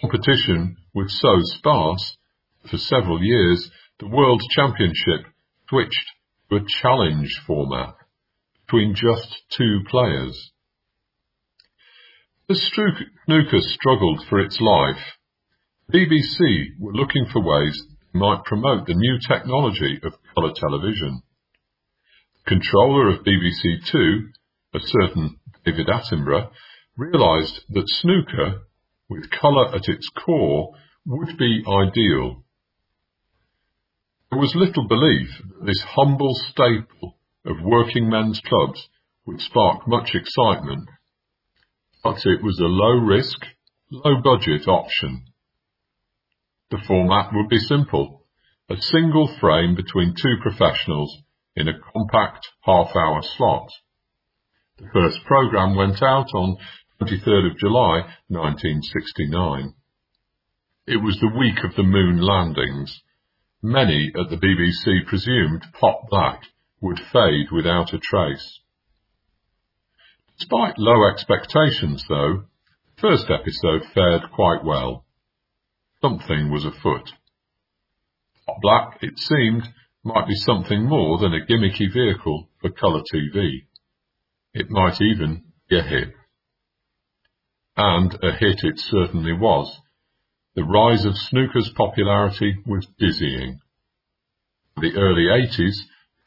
[0.00, 2.16] Competition was so sparse,
[2.62, 5.32] that for several years, the World Championship
[5.68, 6.10] switched
[6.50, 7.94] to a challenge format
[8.66, 10.50] between just two players.
[12.46, 15.16] As snooker struggled for its life,
[15.90, 17.82] BBC were looking for ways
[18.12, 21.22] they might promote the new technology of colour television
[22.44, 24.28] The controller of BBC Two,
[24.74, 26.50] a certain David Attenborough,
[26.98, 28.66] realised that snooker,
[29.08, 30.74] with colour at its core,
[31.06, 32.44] would be ideal.
[34.30, 37.16] There was little belief that this humble staple
[37.46, 38.86] of working men's clubs
[39.24, 40.90] would spark much excitement,
[42.04, 43.46] but it was a low risk,
[43.90, 45.24] low budget option.
[46.70, 48.26] The format would be simple,
[48.68, 51.16] a single frame between two professionals
[51.56, 53.70] in a compact half-hour slot.
[54.76, 56.58] The first programme went out on
[57.00, 59.72] 23rd of July 1969.
[60.86, 63.00] It was the week of the moon landings.
[63.62, 66.42] many at the BBC presumed pot black
[66.82, 68.60] would fade without a trace.
[70.38, 72.44] Despite low expectations, though,
[72.96, 75.04] the first episode fared quite well.
[76.00, 77.12] Something was afoot.
[78.60, 79.68] Black, it seemed,
[80.02, 83.66] might be something more than a gimmicky vehicle for colour TV.
[84.52, 86.14] It might even be a hit.
[87.76, 89.80] And a hit it certainly was.
[90.54, 93.60] The rise of snooker's popularity was dizzying.
[94.76, 95.74] In the early 80s,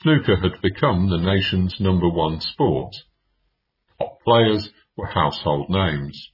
[0.01, 2.93] snooker had become the nation's number one sport.
[3.99, 6.31] Top players were household names.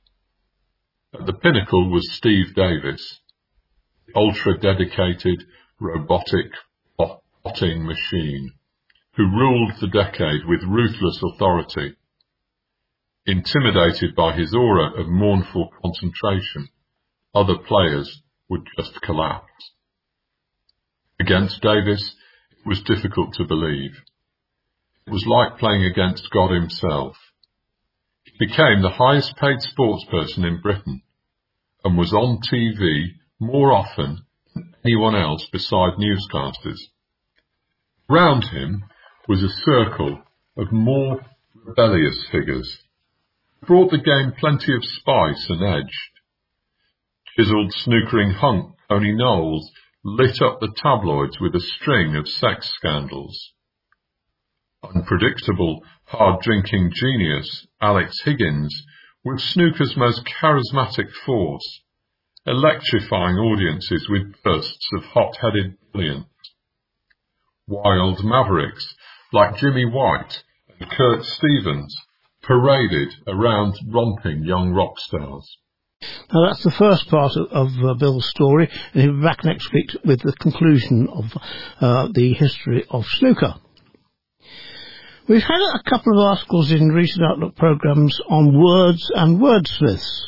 [1.13, 3.19] At the pinnacle was Steve Davis,
[4.07, 5.45] the ultra-dedicated,
[5.79, 6.51] robotic
[6.97, 8.53] potting machine,
[9.15, 11.95] who ruled the decade with ruthless authority.
[13.25, 16.69] Intimidated by his aura of mournful concentration,
[17.35, 19.71] other players would just collapse.
[21.19, 22.15] Against Davis,
[22.51, 23.91] it was difficult to believe.
[25.05, 27.17] It was like playing against God himself.
[28.39, 31.03] Became the highest paid sportsperson in Britain
[31.83, 33.09] and was on TV
[33.39, 34.25] more often
[34.55, 36.79] than anyone else beside newscasters.
[38.09, 38.85] Round him
[39.27, 40.23] was a circle
[40.57, 41.21] of more
[41.63, 42.79] rebellious figures,
[43.67, 46.11] brought the game plenty of spice and edge.
[47.35, 49.71] Chiseled snookering hunk Tony Knowles
[50.03, 53.53] lit up the tabloids with a string of sex scandals.
[54.83, 58.73] Unpredictable, hard-drinking genius Alex Higgins
[59.25, 61.81] was snooker's most charismatic force,
[62.45, 66.25] electrifying audiences with bursts of hot-headed brilliance.
[67.67, 68.95] Wild mavericks
[69.33, 70.43] like Jimmy White
[70.79, 71.93] and Kirk Stevens
[72.41, 75.57] paraded around romping young rock stars.
[76.33, 79.73] Now that's the first part of, of uh, Bill's story, and he'll be back next
[79.73, 81.25] week with the conclusion of
[81.81, 83.55] uh, the history of snooker.
[85.25, 90.27] We've had a couple of articles in recent Outlook programmes on words and wordsmiths,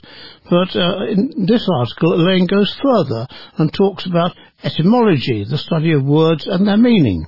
[0.50, 3.28] but uh, in this article Elaine goes further
[3.58, 7.26] and talks about etymology, the study of words and their meaning.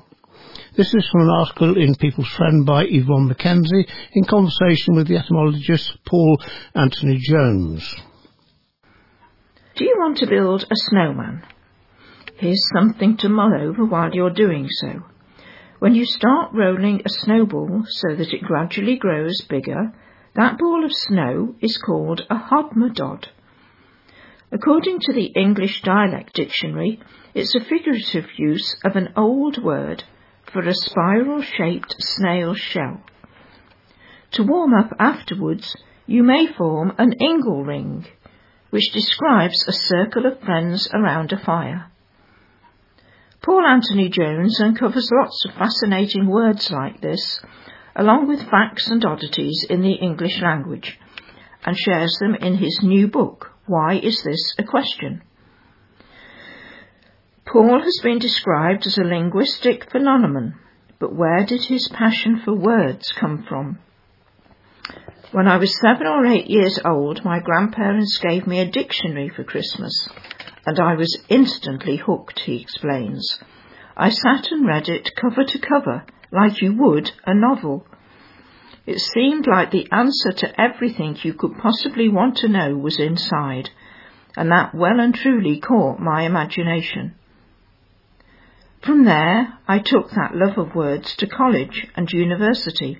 [0.77, 5.17] This is from an article in People's Friend by Yvonne Mackenzie in conversation with the
[5.17, 6.41] etymologist Paul
[6.73, 7.95] Anthony Jones.
[9.75, 11.43] Do you want to build a snowman?
[12.37, 15.03] Here's something to mull over while you're doing so.
[15.79, 19.93] When you start rolling a snowball so that it gradually grows bigger,
[20.33, 23.27] that ball of snow is called a hodmedod.
[24.51, 26.99] According to the English Dialect Dictionary,
[27.35, 30.03] it's a figurative use of an old word
[30.51, 33.03] for a spiral-shaped snail shell.
[34.31, 35.75] To warm up afterwards,
[36.07, 38.07] you may form an ingle ring
[38.71, 41.91] which describes a circle of friends around a fire.
[43.47, 47.39] Paul Anthony Jones uncovers lots of fascinating words like this,
[47.95, 50.99] along with facts and oddities in the English language,
[51.65, 55.21] and shares them in his new book, Why Is This a Question?
[57.45, 60.55] Paul has been described as a linguistic phenomenon,
[60.99, 63.79] but where did his passion for words come from?
[65.31, 69.45] When I was seven or eight years old, my grandparents gave me a dictionary for
[69.45, 70.09] Christmas,
[70.67, 73.39] and I was instantly hooked, he explains.
[73.95, 77.87] I sat and read it cover to cover, like you would a novel.
[78.85, 83.69] It seemed like the answer to everything you could possibly want to know was inside,
[84.35, 87.15] and that well and truly caught my imagination.
[88.81, 92.99] From there, I took that love of words to college and university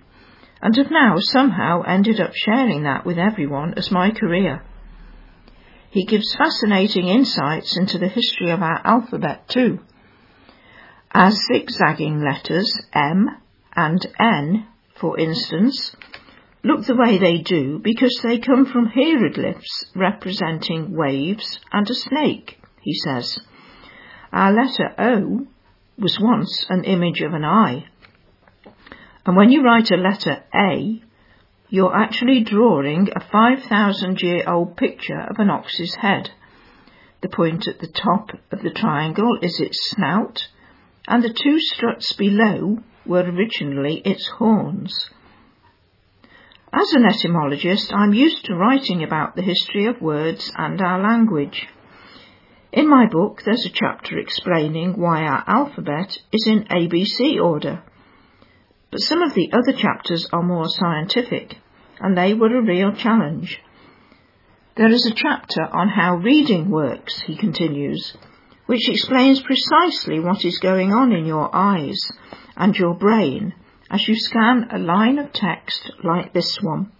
[0.61, 4.64] and have now somehow ended up sharing that with everyone as my career.
[5.98, 9.80] He gives fascinating insights into the history of our alphabet too.
[11.11, 13.28] As zigzagging letters M
[13.76, 14.68] and N,
[15.02, 15.95] for instance,
[16.64, 22.61] look the way they do because they come from hieroglyphs representing waves and a snake,
[22.80, 23.40] he says.
[24.32, 25.48] Our letter O
[25.98, 27.88] was once an image of an eye
[29.28, 31.02] and when you write a letter A,
[31.69, 36.30] you're actually drawing a 5,000 year old picture of an ox's head.
[37.22, 40.48] The point at the top of the triangle is its snout,
[41.07, 45.10] and the two struts below were originally its horns.
[46.72, 51.68] As an etymologist, I'm used to writing about the history of words and our language.
[52.72, 57.81] In my book, there's a chapter explaining why our alphabet is in ABC order
[58.91, 61.57] but some of the other chapters are more scientific,
[61.99, 63.59] and they were a real challenge.
[64.76, 68.15] There is a chapter on how reading works, he continues,
[68.68, 71.99] which explains precisely what is going on in your eyes
[72.55, 73.53] and your brain
[73.89, 76.91] as you scan a line of text like this one.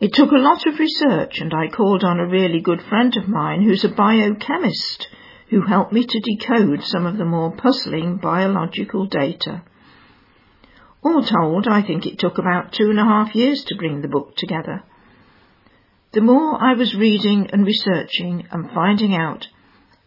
[0.00, 3.28] It took a lot of research and I called on a really good friend of
[3.28, 5.06] mine who's a biochemist
[5.50, 9.62] who helped me to decode some of the more puzzling biological data.
[11.04, 14.08] All told, I think it took about two and a half years to bring the
[14.08, 14.82] book together.
[16.12, 19.48] The more I was reading and researching and finding out,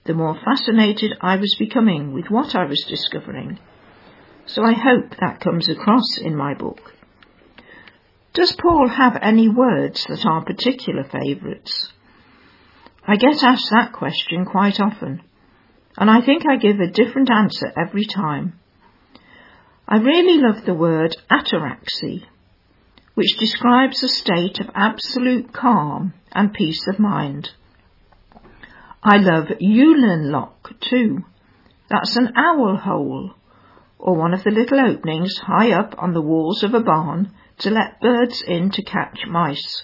[0.06, 3.60] the more fascinated I was becoming with what I was discovering.
[4.46, 6.94] So I hope that comes across in my book.
[8.34, 11.92] Does Paul have any words that are particular favourites?
[13.08, 15.22] I get asked that question quite often,
[15.98, 18.60] and I think I give a different answer every time.
[19.88, 22.24] I really love the word ataraxy,
[23.14, 27.52] which describes a state of absolute calm and peace of mind.
[29.04, 31.20] I love Yulin Lock too.
[31.88, 33.36] That's an owl hole,
[34.00, 37.70] or one of the little openings high up on the walls of a barn to
[37.70, 39.84] let birds in to catch mice.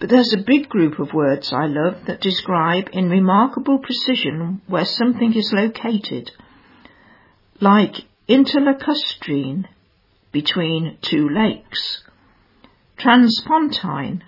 [0.00, 4.84] But there's a big group of words I love that describe in remarkable precision where
[4.84, 6.32] something is located,
[7.60, 9.66] like interlacustrine,
[10.32, 12.02] between two lakes,
[12.98, 14.22] transpontine,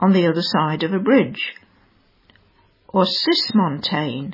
[0.00, 1.54] on the other side of a bridge,
[2.88, 4.32] or cismontane,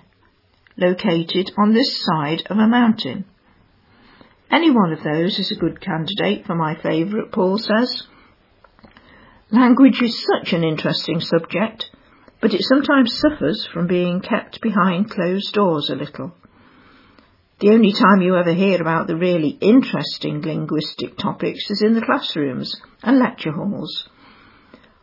[0.77, 3.25] located on this side of a mountain.
[4.51, 8.03] Any one of those is a good candidate for my favourite, Paul says.
[9.51, 11.91] Language is such an interesting subject,
[12.41, 16.35] but it sometimes suffers from being kept behind closed doors a little.
[17.61, 22.05] The only time you ever hear about the really interesting linguistic topics is in the
[22.05, 24.09] classrooms and lecture halls.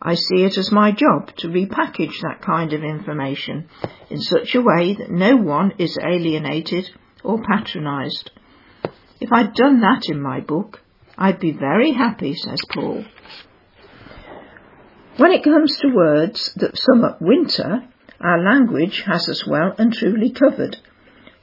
[0.02, 3.68] I see it as my job to repackage that kind of information
[4.10, 6.90] in such a way that no one is alienated
[7.24, 8.30] or patronised.
[9.20, 10.82] If I'd done that in my book,
[11.16, 13.04] I'd be very happy, says Paul.
[15.16, 17.88] When it comes to words that sum up winter,
[18.20, 20.78] our language has us well and truly covered,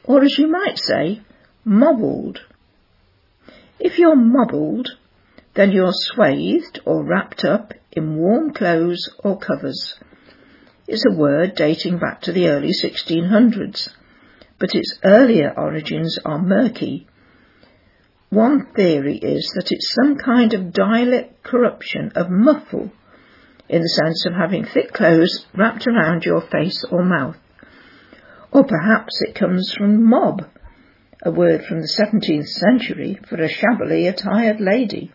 [0.09, 1.21] or as you might say,
[1.63, 2.39] mobbled.
[3.79, 4.89] If you're mobbled,
[5.53, 9.95] then you're swathed or wrapped up in warm clothes or covers.
[10.85, 13.89] It's a word dating back to the early 1600s,
[14.59, 17.07] but its earlier origins are murky
[18.29, 22.91] one theory is that it's some kind of dialect corruption of muffle,
[23.67, 27.37] in the sense of having thick clothes wrapped around your face or mouth.
[28.51, 30.43] Or perhaps it comes from mob,
[31.23, 35.11] a word from the 17th century for a shabbily attired lady.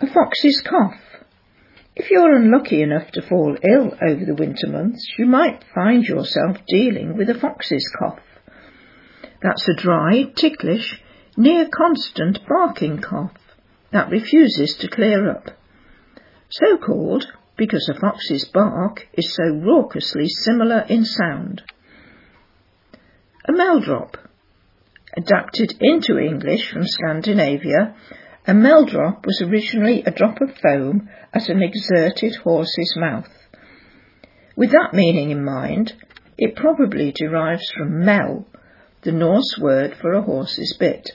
[0.00, 1.00] A fox's cough.
[1.96, 6.58] If you're unlucky enough to fall ill over the winter months, you might find yourself
[6.68, 8.20] dealing with a fox's cough.
[9.42, 11.00] That's a dry, ticklish,
[11.36, 13.32] near constant barking cough
[13.90, 15.50] that refuses to clear up.
[16.50, 17.26] So called
[17.58, 21.62] because a fox's bark is so raucously similar in sound.
[23.46, 24.14] A meldrop.
[25.16, 27.94] Adapted into English from Scandinavia,
[28.46, 33.28] a meldrop was originally a drop of foam at an exerted horse's mouth.
[34.56, 35.94] With that meaning in mind,
[36.38, 38.46] it probably derives from mel,
[39.02, 41.10] the Norse word for a horse's bit.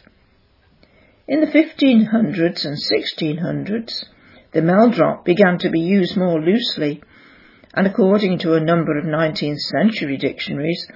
[1.27, 4.05] In the 1500s and 1600s,
[4.53, 7.01] the meldrop began to be used more loosely,
[7.73, 10.87] and according to a number of 19th century dictionaries,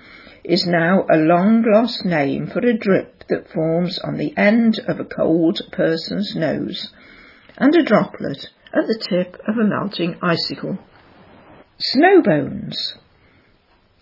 [0.43, 4.99] is now a long lost name for a drip that forms on the end of
[4.99, 6.93] a cold person's nose,
[7.57, 10.77] and a droplet at the tip of a melting icicle.
[11.79, 12.93] Snowbones,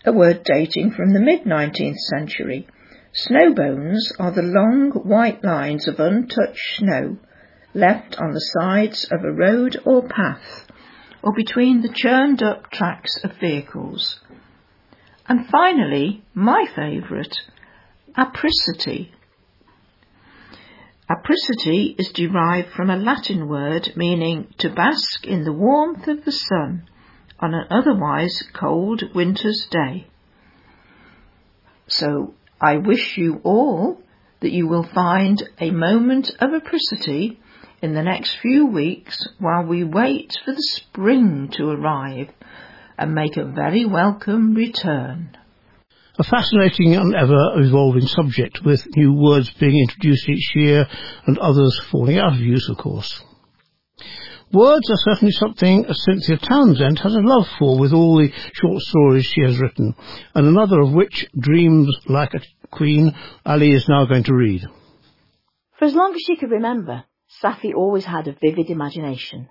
[0.06, 2.68] a word dating from the mid 19th century,
[3.14, 7.18] Snowbones are the long white lines of untouched snow
[7.76, 10.66] left on the sides of a road or path
[11.22, 14.20] or between the churned up tracks of vehicles.
[15.28, 17.36] And finally, my favourite,
[18.16, 19.12] apricity.
[21.10, 26.32] Apricity is derived from a Latin word meaning to bask in the warmth of the
[26.32, 26.88] sun
[27.40, 30.08] on an otherwise cold winter's day.
[31.88, 34.02] So I wish you all
[34.42, 37.40] that you will find a moment of apricity
[37.82, 42.30] in the next few weeks while we wait for the spring to arrive
[42.98, 45.38] and make a very welcome return.
[46.18, 50.88] A fascinating and ever evolving subject with new words being introduced each year
[51.26, 53.22] and others falling out of use, of course.
[54.54, 59.26] Words are certainly something Cynthia Townsend has a love for with all the short stories
[59.26, 59.94] she has written,
[60.34, 62.40] and another of which, Dreams Like a
[62.72, 63.14] Queen,
[63.46, 64.62] Ali is now going to read.
[65.78, 67.04] For as long as she could remember,
[67.42, 69.50] Safi always had a vivid imagination.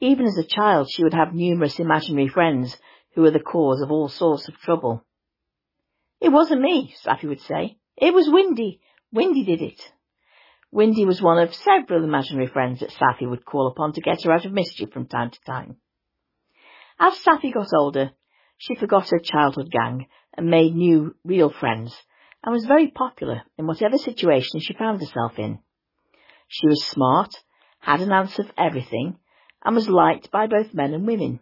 [0.00, 2.76] Even as a child, she would have numerous imaginary friends
[3.14, 5.04] who were the cause of all sorts of trouble.
[6.20, 7.78] It wasn't me, Safi would say.
[7.96, 8.80] It was Windy.
[9.12, 9.92] Windy did it.
[10.72, 14.32] Windy was one of several imaginary friends that Safi would call upon to get her
[14.32, 15.76] out of mischief from time to time.
[16.98, 18.12] As Safi got older,
[18.56, 21.94] she forgot her childhood gang and made new, real friends,
[22.44, 25.58] and was very popular in whatever situation she found herself in.
[26.52, 27.32] She was smart,
[27.78, 29.18] had an answer for everything,
[29.64, 31.38] and was liked by both men and women.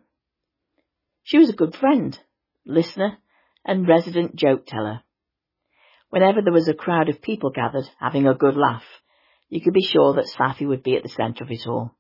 [1.23, 2.19] She was a good friend,
[2.67, 3.17] listener,
[3.65, 5.01] and resident joke teller.
[6.11, 8.85] Whenever there was a crowd of people gathered having a good laugh,
[9.49, 11.97] you could be sure that Safi would be at the centre of it all.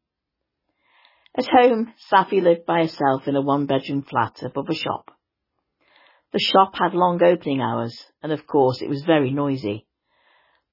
[1.34, 5.10] At home, Safi lived by herself in a one-bedroom flat above a shop.
[6.34, 9.86] The shop had long opening hours, and of course it was very noisy.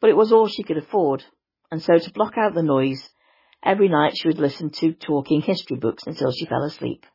[0.02, 1.24] But it was all she could afford,
[1.76, 3.10] and so to block out the noise,
[3.62, 7.06] every night she would listen to talking history books until she fell asleep.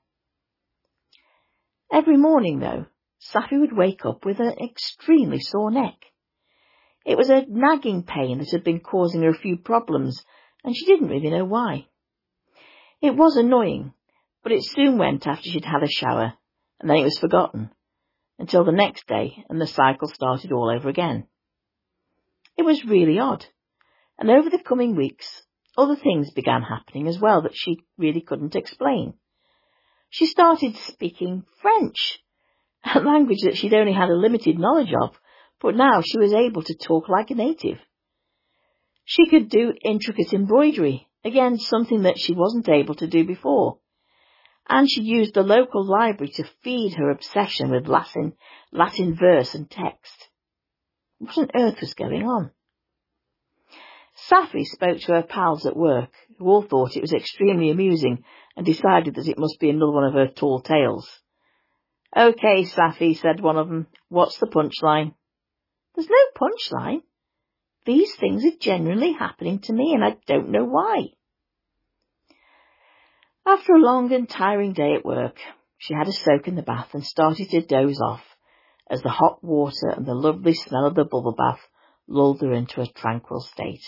[1.91, 2.85] Every morning, though,
[3.33, 5.95] Safi would wake up with an extremely sore neck.
[7.07, 10.23] It was a nagging pain that had been causing her a few problems,
[10.63, 11.87] and she didn't really know why.
[13.01, 13.95] It was annoying,
[14.43, 16.35] but it soon went after she'd had a shower,
[16.79, 17.71] and then it was forgotten,
[18.39, 21.29] until the next day, and the cycle started all over again.
[22.59, 23.47] It was really odd,
[24.21, 25.43] and over the coming weeks,
[25.79, 29.15] other things began happening as well that she really couldn't explain.
[30.11, 32.21] She started speaking French,
[32.95, 35.19] a language that she'd only had a limited knowledge of,
[35.59, 37.79] but now she was able to talk like a native.
[39.07, 43.79] She could do intricate embroidery, again something that she wasn't able to do before.
[44.69, 48.35] And she used the local library to feed her obsession with Latin,
[48.71, 50.29] Latin verse and text.
[51.19, 52.51] What on earth was going on?
[54.31, 58.25] Safi spoke to her pals at work, who all thought it was extremely amusing
[58.57, 61.09] and decided that it must be another one of her tall tales.
[62.17, 65.15] Okay, Safi, said one of them, what's the punchline?
[65.95, 67.03] There's no punchline.
[67.87, 71.09] These things are generally happening to me and I don't know why.
[73.47, 75.39] After a long and tiring day at work,
[75.79, 78.23] she had a soak in the bath and started to doze off
[78.91, 81.61] as the hot water and the lovely smell of the bubble bath
[82.07, 83.85] lulled her into a tranquil state.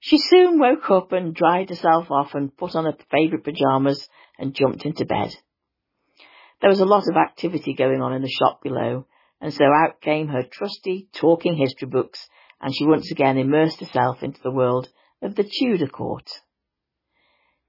[0.00, 4.08] She soon woke up and dried herself off and put on her favourite pyjamas
[4.38, 5.34] and jumped into bed.
[6.60, 9.06] There was a lot of activity going on in the shop below
[9.40, 12.28] and so out came her trusty talking history books,
[12.60, 14.88] and she once again immersed herself into the world
[15.22, 16.28] of the Tudor court.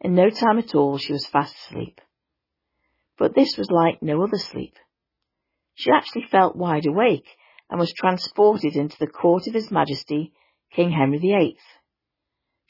[0.02, 2.02] In no time at all she was fast asleep.
[3.18, 4.76] But this was like no other sleep.
[5.76, 7.28] She actually felt wide awake
[7.70, 10.34] and was transported into the court of His Majesty,
[10.74, 11.58] King Henry VIII.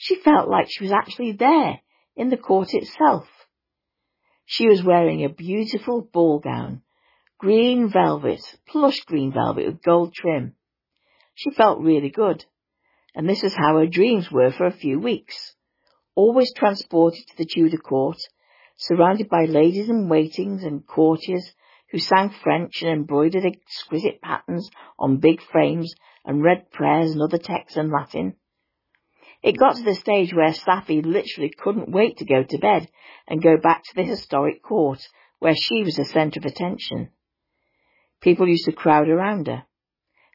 [0.04, 1.80] She felt like she was actually there,
[2.16, 3.28] in the court itself.
[4.48, 6.82] She was wearing a beautiful ball gown
[7.38, 10.56] green velvet, plush green velvet with gold trim.
[11.36, 12.44] She felt really good,
[13.14, 15.54] and this was how her dreams were for a few weeks.
[16.16, 18.18] Always transported to the Tudor court,
[18.78, 21.54] surrounded by ladies in waitings and courtiers
[21.92, 25.94] who sang French and embroidered exquisite patterns on big frames
[26.26, 28.36] and read prayers and other texts in Latin.
[29.44, 32.90] It got to the stage where Safi literally couldn't wait to go to bed
[33.28, 35.00] and go back to the historic court
[35.40, 37.10] where she was the centre of attention.
[38.22, 39.64] People used to crowd around her.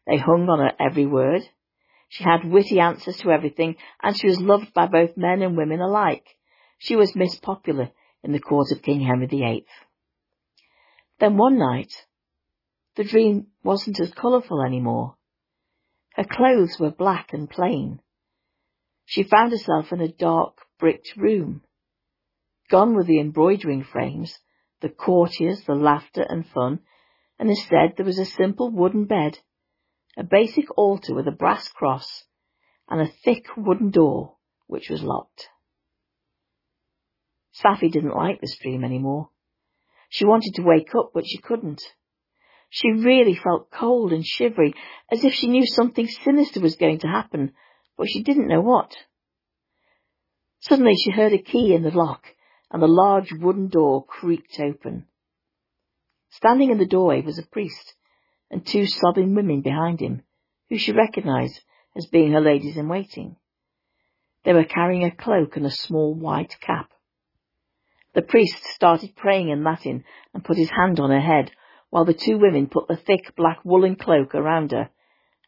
[0.06, 1.42] They hung on her every word.
[2.08, 5.80] She had witty answers to everything, and she was loved by both men and women
[5.80, 6.26] alike.
[6.78, 7.90] She was Miss Popular
[8.22, 9.66] in the court of King Henry VIII.
[11.20, 11.92] Then one night,
[12.96, 15.16] the dream wasn't as colourful anymore.
[16.14, 18.00] Her clothes were black and plain.
[19.06, 21.62] She found herself in a dark, bricked room.
[22.68, 24.36] Gone were the embroidering frames,
[24.80, 26.80] the courtiers, the laughter and fun,
[27.38, 29.38] and instead there was a simple wooden bed,
[30.16, 32.24] a basic altar with a brass cross,
[32.88, 35.48] and a thick wooden door which was locked.
[37.62, 39.30] Safi didn't like this dream any more.
[40.10, 41.82] She wanted to wake up, but she couldn't.
[42.70, 44.74] She really felt cold and shivery,
[45.10, 47.52] as if she knew something sinister was going to happen,
[47.96, 48.92] but she didn't know what.
[50.60, 52.24] Suddenly she heard a key in the lock,
[52.70, 55.06] and the large wooden door creaked open.
[56.30, 57.94] Standing in the doorway was a priest
[58.50, 60.22] and two sobbing women behind him,
[60.68, 61.60] who she recognized
[61.96, 63.36] as being her ladies in waiting.
[64.44, 66.90] They were carrying a cloak and a small white cap.
[68.14, 71.50] The priest started praying in Latin and put his hand on her head,
[71.90, 74.90] while the two women put the thick black woolen cloak around her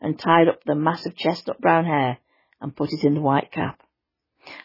[0.01, 2.19] and tied up the mass of chestnut brown hair
[2.61, 3.81] and put it in the white cap.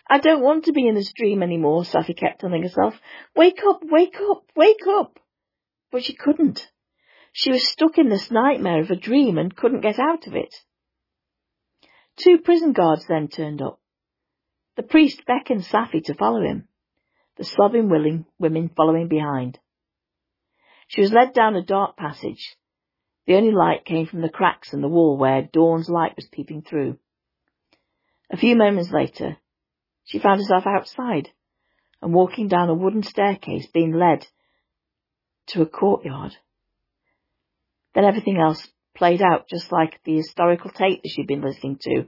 [0.09, 2.93] I don't want to be in this dream any more, Safi kept telling herself.
[3.35, 5.19] Wake up, wake up, wake up!
[5.91, 6.67] But she couldn't.
[7.31, 10.55] She was stuck in this nightmare of a dream and couldn't get out of it.
[12.15, 13.79] Two prison guards then turned up.
[14.75, 16.67] The priest beckoned Safi to follow him,
[17.37, 19.59] the sobbing willing women following behind.
[20.87, 22.55] She was led down a dark passage.
[23.25, 26.63] The only light came from the cracks in the wall where dawn's light was peeping
[26.63, 26.97] through.
[28.33, 29.37] A few moments later,
[30.05, 31.29] she found herself outside
[32.01, 34.25] and walking down a wooden staircase being led
[35.49, 36.35] to a courtyard.
[37.93, 42.07] Then everything else played out just like the historical tape that she'd been listening to.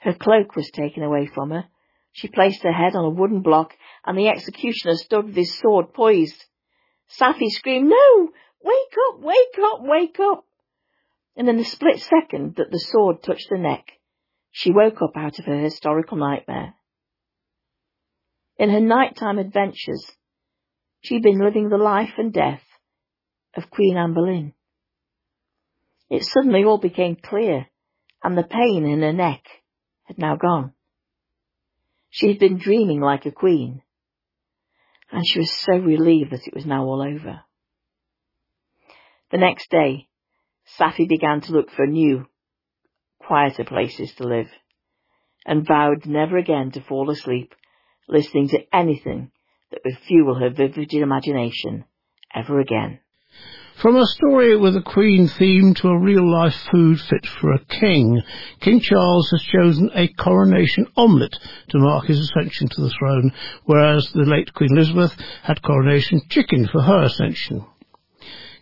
[0.00, 1.64] Her cloak was taken away from her.
[2.12, 5.94] She placed her head on a wooden block and the executioner stood with his sword
[5.94, 6.44] poised.
[7.18, 8.28] Safi screamed, no!
[8.62, 9.20] Wake up!
[9.20, 9.80] Wake up!
[9.80, 10.44] Wake up!
[11.36, 13.97] And in the split second that the sword touched her neck,
[14.58, 16.74] she woke up out of her historical nightmare.
[18.56, 20.04] In her nighttime adventures,
[21.00, 22.62] she'd been living the life and death
[23.56, 24.52] of Queen Anne Boleyn.
[26.10, 27.66] It suddenly all became clear,
[28.24, 29.44] and the pain in her neck
[30.02, 30.72] had now gone.
[32.10, 33.82] She had been dreaming like a queen,
[35.12, 37.42] and she was so relieved that it was now all over.
[39.30, 40.08] The next day,
[40.80, 42.26] Safi began to look for a new,
[43.28, 44.48] quieter places to live,
[45.44, 47.54] and vowed never again to fall asleep
[48.08, 49.30] listening to anything
[49.70, 51.84] that would fuel her vivid imagination
[52.34, 52.98] ever again.
[53.82, 57.64] From a story with a queen theme to a real life food fit for a
[57.66, 58.20] king,
[58.60, 61.38] King Charles has chosen a coronation omelette
[61.68, 63.30] to mark his ascension to the throne,
[63.66, 67.66] whereas the late Queen Elizabeth had coronation chicken for her ascension.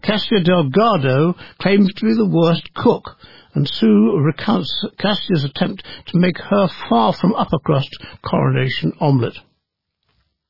[0.07, 3.19] Cassia Delgado claims to be the worst cook,
[3.55, 7.91] and Sue recounts Cassia's attempt to make her far from upper crust
[8.23, 9.39] coronation omelette.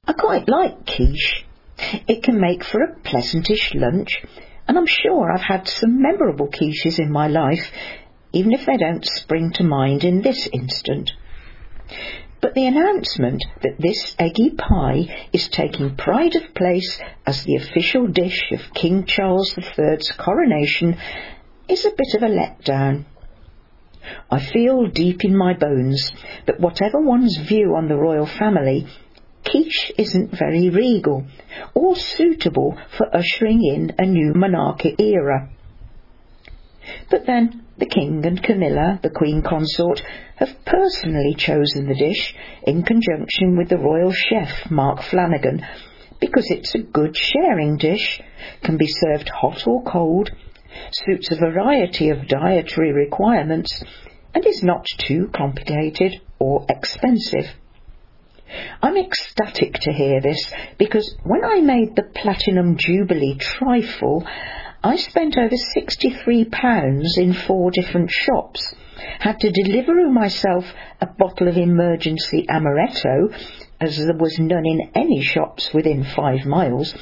[0.06, 1.44] I quite like quiche.
[2.06, 4.22] It can make for a pleasantish lunch
[4.68, 7.70] and I'm sure I've had some memorable quiches in my life,
[8.32, 11.12] even if they don't spring to mind in this instant.
[12.40, 18.06] But the announcement that this eggy pie is taking pride of place as the official
[18.06, 20.96] dish of King Charles III's coronation
[21.68, 23.04] is a bit of a letdown.
[24.30, 26.12] I feel deep in my bones
[26.46, 28.86] that whatever one's view on the royal family,
[29.44, 31.26] quiche isn't very regal
[31.74, 35.48] or suitable for ushering in a new monarchic era.
[37.10, 40.02] But then the King and Camilla, the Queen Consort,
[40.36, 45.64] have personally chosen the dish in conjunction with the royal chef Mark Flanagan
[46.20, 48.20] because it's a good sharing dish,
[48.62, 50.30] can be served hot or cold,
[50.92, 53.82] suits a variety of dietary requirements,
[54.34, 57.46] and is not too complicated or expensive.
[58.82, 64.26] I'm ecstatic to hear this because when I made the Platinum Jubilee trifle,
[64.86, 68.72] I spent over £63 in four different shops,
[69.18, 70.64] had to deliver myself
[71.00, 73.34] a bottle of emergency amaretto,
[73.80, 76.94] as there was none in any shops within five miles,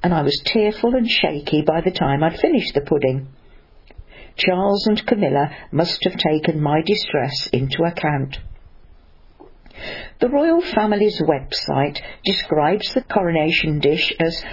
[0.00, 3.26] and I was tearful and shaky by the time I'd finished the pudding.
[4.36, 8.38] Charles and Camilla must have taken my distress into account.
[10.20, 14.44] The royal family's website describes the coronation dish as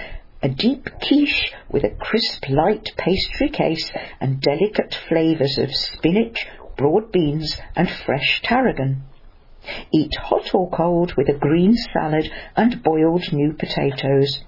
[0.42, 3.90] a deep quiche with a crisp light pastry case
[4.20, 6.46] and delicate flavours of spinach,
[6.76, 9.02] broad beans and fresh tarragon.
[9.92, 14.40] Eat hot or cold with a green salad and boiled new potatoes.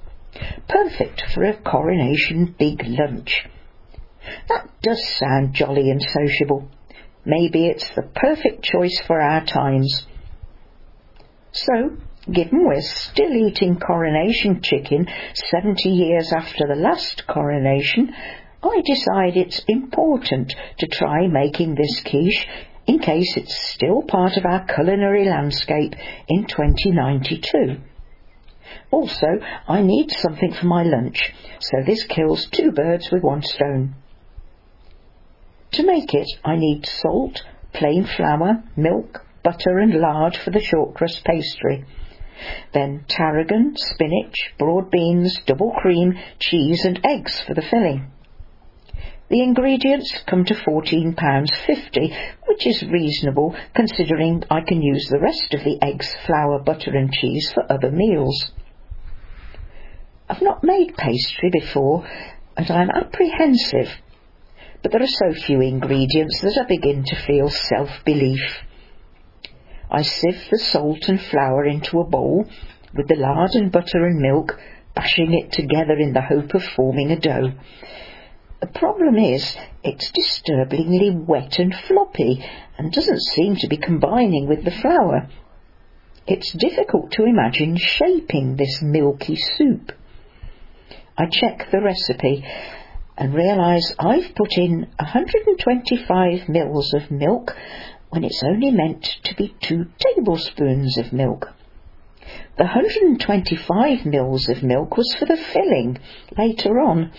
[0.69, 3.47] Perfect for a coronation big lunch.
[4.49, 6.69] That does sound jolly and sociable.
[7.25, 10.07] Maybe it's the perfect choice for our times.
[11.53, 11.97] So,
[12.31, 18.15] given we're still eating coronation chicken 70 years after the last coronation,
[18.63, 22.47] I decide it's important to try making this quiche
[22.87, 25.95] in case it's still part of our culinary landscape
[26.29, 27.81] in 2092.
[28.91, 29.27] Also,
[29.69, 33.97] I need something for my lunch, so this kills two birds with one stone.
[35.73, 37.43] To make it, I need salt,
[37.73, 41.85] plain flour, milk, butter and lard for the shortcrust pastry.
[42.73, 48.11] Then tarragon, spinach, broad beans, double cream, cheese and eggs for the filling.
[49.31, 52.17] The ingredients come to £14.50,
[52.47, 57.11] which is reasonable considering I can use the rest of the eggs, flour, butter and
[57.13, 58.53] cheese for other meals.
[60.29, 62.07] I've not made pastry before
[62.57, 63.89] and I'm apprehensive,
[64.83, 68.43] but there are so few ingredients that I begin to feel self-belief.
[69.95, 72.47] I sieve the salt and flour into a bowl
[72.97, 74.59] with the lard and butter and milk,
[74.93, 77.53] bashing it together in the hope of forming a dough.
[78.61, 82.45] The problem is, it's disturbingly wet and floppy
[82.77, 85.29] and doesn't seem to be combining with the flour.
[86.27, 89.93] It's difficult to imagine shaping this milky soup.
[91.17, 92.45] I check the recipe
[93.17, 97.55] and realise I've put in 125 mils of milk
[98.15, 101.49] when it's only meant to be two tablespoons of milk.
[102.57, 105.99] The 125 mils of milk was for the filling
[106.39, 107.11] later on.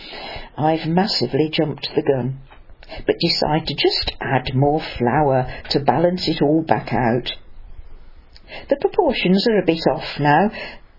[0.58, 2.40] I've massively jumped the gun,
[3.06, 7.34] but decide to just add more flour to balance it all back out.
[8.70, 10.50] The proportions are a bit off now,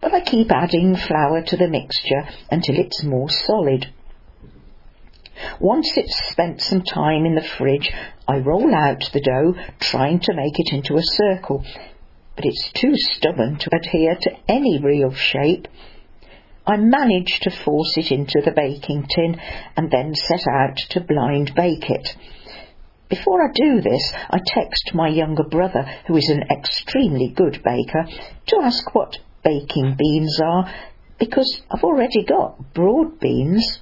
[0.02, 3.86] but I keep adding flour to the mixture until it's more solid.
[5.60, 7.92] Once it's spent some time in the fridge,
[8.28, 11.64] I roll out the dough, trying to make it into a circle,
[12.34, 15.68] but it's too stubborn to adhere to any real shape.
[16.66, 19.40] I manage to force it into the baking tin
[19.76, 22.16] and then set out to blind bake it.
[23.08, 28.04] Before I do this, I text my younger brother, who is an extremely good baker,
[28.46, 30.74] to ask what baking beans are,
[31.18, 33.80] because I've already got broad beans.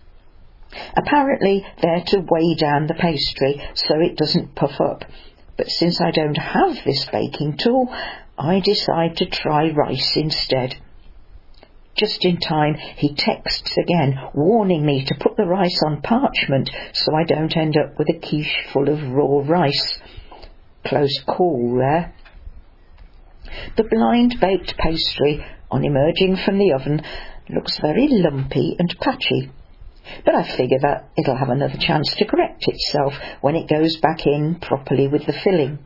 [0.97, 5.05] Apparently they're to weigh down the pastry so it doesn't puff up,
[5.57, 7.93] but since I don't have this baking tool,
[8.39, 10.77] I decide to try rice instead.
[11.97, 17.15] Just in time, he texts again, warning me to put the rice on parchment so
[17.15, 19.99] I don't end up with a quiche full of raw rice.
[20.85, 22.13] Close call there.
[23.77, 27.03] The blind baked pastry, on emerging from the oven,
[27.49, 29.51] looks very lumpy and patchy.
[30.25, 34.27] But I figure that it'll have another chance to correct itself when it goes back
[34.27, 35.79] in properly with the filling.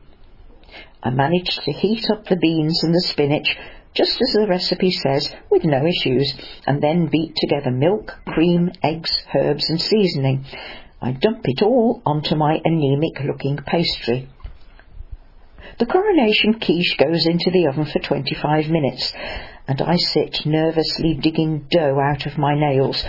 [1.01, 3.57] I managed to heat up the beans and the spinach
[3.93, 6.33] just as the recipe says, with no issues,
[6.67, 10.45] and then beat together milk, cream, eggs, herbs and seasoning.
[11.01, 14.29] I dump it all onto my anemic looking pastry.
[15.79, 19.13] The coronation quiche goes into the oven for 25 minutes,
[19.67, 23.03] and I sit nervously digging dough out of my nails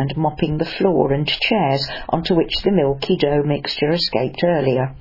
[0.00, 4.96] and mopping the floor and chairs onto which the milky dough mixture escaped earlier.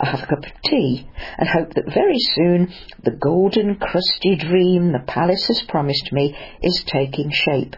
[0.00, 1.06] I have a cup of tea
[1.38, 2.72] and hope that very soon
[3.04, 7.76] the golden crusty dream the palace has promised me is taking shape.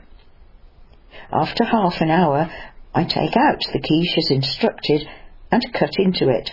[1.30, 2.50] After half an hour,
[2.94, 5.06] I take out the quiche as instructed
[5.50, 6.50] and cut into it.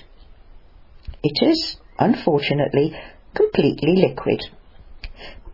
[1.24, 2.94] It is, unfortunately,
[3.34, 4.42] completely liquid.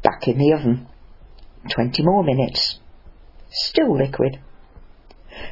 [0.01, 0.87] Back in the oven.
[1.69, 2.79] Twenty more minutes.
[3.55, 4.39] Still liquid.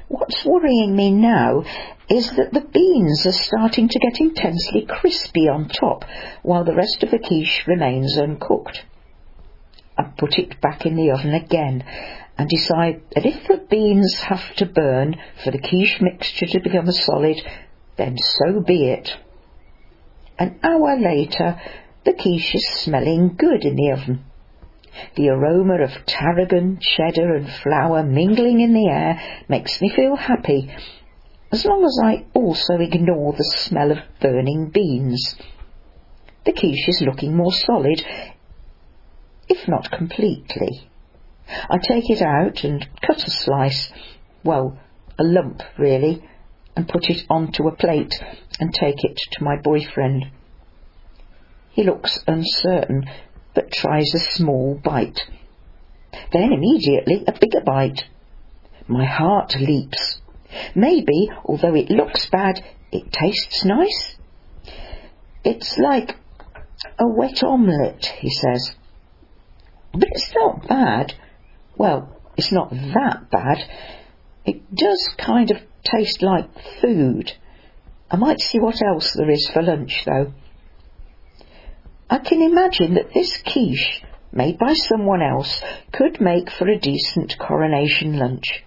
[0.10, 1.64] What's worrying me now
[2.10, 6.04] is that the beans are starting to get intensely crispy on top
[6.42, 8.84] while the rest of the quiche remains uncooked.
[9.98, 11.86] I put it back in the oven again
[12.38, 16.90] and decide that if the beans have to burn for the quiche mixture to become
[16.90, 17.42] a solid,
[17.96, 19.12] then so be it.
[20.38, 21.58] An hour later,
[22.04, 24.26] the quiche is smelling good in the oven.
[25.16, 30.70] The aroma of tarragon, cheddar and flour mingling in the air makes me feel happy,
[31.52, 35.36] as long as I also ignore the smell of burning beans.
[36.46, 38.04] The quiche is looking more solid,
[39.48, 40.90] if not completely.
[41.70, 43.92] I take it out and cut a slice,
[44.44, 44.80] well,
[45.20, 46.24] a lump really,
[46.76, 48.14] and put it onto a plate
[48.60, 50.26] and take it to my boyfriend.
[51.72, 53.06] He looks uncertain
[53.54, 55.20] but tries a small bite.
[56.32, 58.04] Then immediately a bigger bite.
[58.88, 60.20] My heart leaps.
[60.76, 64.16] Maybe, although it looks bad, it tastes nice.
[65.44, 66.16] It's like
[67.00, 68.76] a wet omelette, he says.
[69.94, 71.14] But it's not bad.
[71.78, 73.60] Well, it's not that bad.
[74.46, 76.50] It does kind of taste like
[76.82, 77.32] food.
[78.10, 80.34] I might see what else there is for lunch, though.
[82.14, 87.40] I can imagine that this quiche, made by someone else, could make for a decent
[87.40, 88.64] coronation lunch.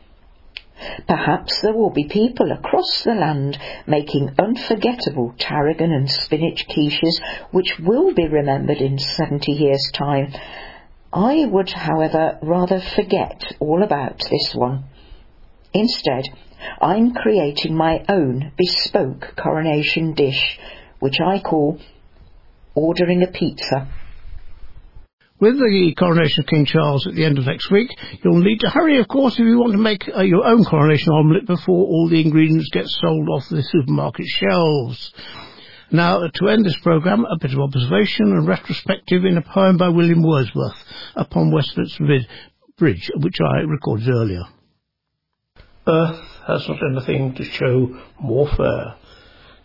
[1.07, 3.57] Perhaps there will be people across the land
[3.87, 7.21] making unforgettable tarragon and spinach quiches
[7.53, 10.35] which will be remembered in 70 years' time.
[11.13, 14.87] I would, however, rather forget all about this one.
[15.73, 16.25] Instead,
[16.83, 20.59] I'm creating my own bespoke coronation dish,
[20.99, 21.79] which I call
[22.77, 23.89] ordering a pizza.
[25.39, 27.91] With the coronation of King Charles at the end of next week,
[28.23, 31.13] you'll need to hurry, of course, if you want to make uh, your own coronation
[31.13, 35.13] omelette before all the ingredients get sold off the supermarket shelves.
[35.91, 39.89] Now, to end this programme, a bit of observation and retrospective in a poem by
[39.89, 40.83] William Wordsworth
[41.15, 42.05] upon Westminster
[42.79, 44.45] Bridge, which I recorded earlier.
[45.87, 48.97] Earth has not anything to show more fair.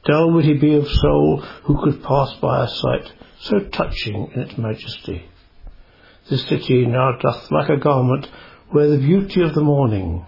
[0.04, 4.42] Dull would he be of soul who could pass by a sight so touching in
[4.42, 5.26] its majesty.
[6.30, 8.28] The city now doth like a garment
[8.74, 10.26] wear the beauty of the morning,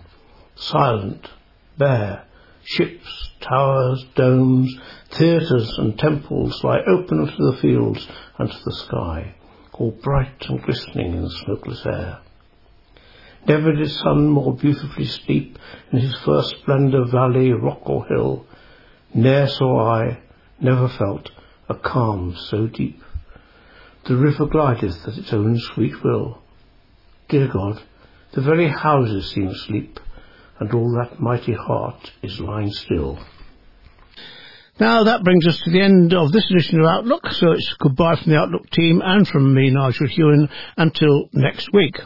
[0.55, 1.29] silent,
[1.77, 2.25] bare,
[2.63, 4.75] ships, towers, domes,
[5.11, 9.35] theatres and temples lie open to the fields and to the sky,
[9.73, 12.19] all bright and glistening in the smokeless air.
[13.47, 15.59] Never did sun more beautifully steep
[15.91, 18.45] in his first splendour valley, rock or hill.
[19.14, 20.19] Ne'er saw I,
[20.60, 21.30] never felt,
[21.69, 23.02] a calm so deep.
[24.06, 26.41] The river glideth at its own sweet will.
[27.30, 27.81] Dear God,
[28.34, 29.99] the very houses seem asleep,
[30.60, 33.19] and all that mighty heart is lying still.
[34.80, 38.15] Now that brings us to the end of this edition of Outlook, so it's goodbye
[38.15, 41.99] from the Outlook team and from me, Nigel Hewen, until next week.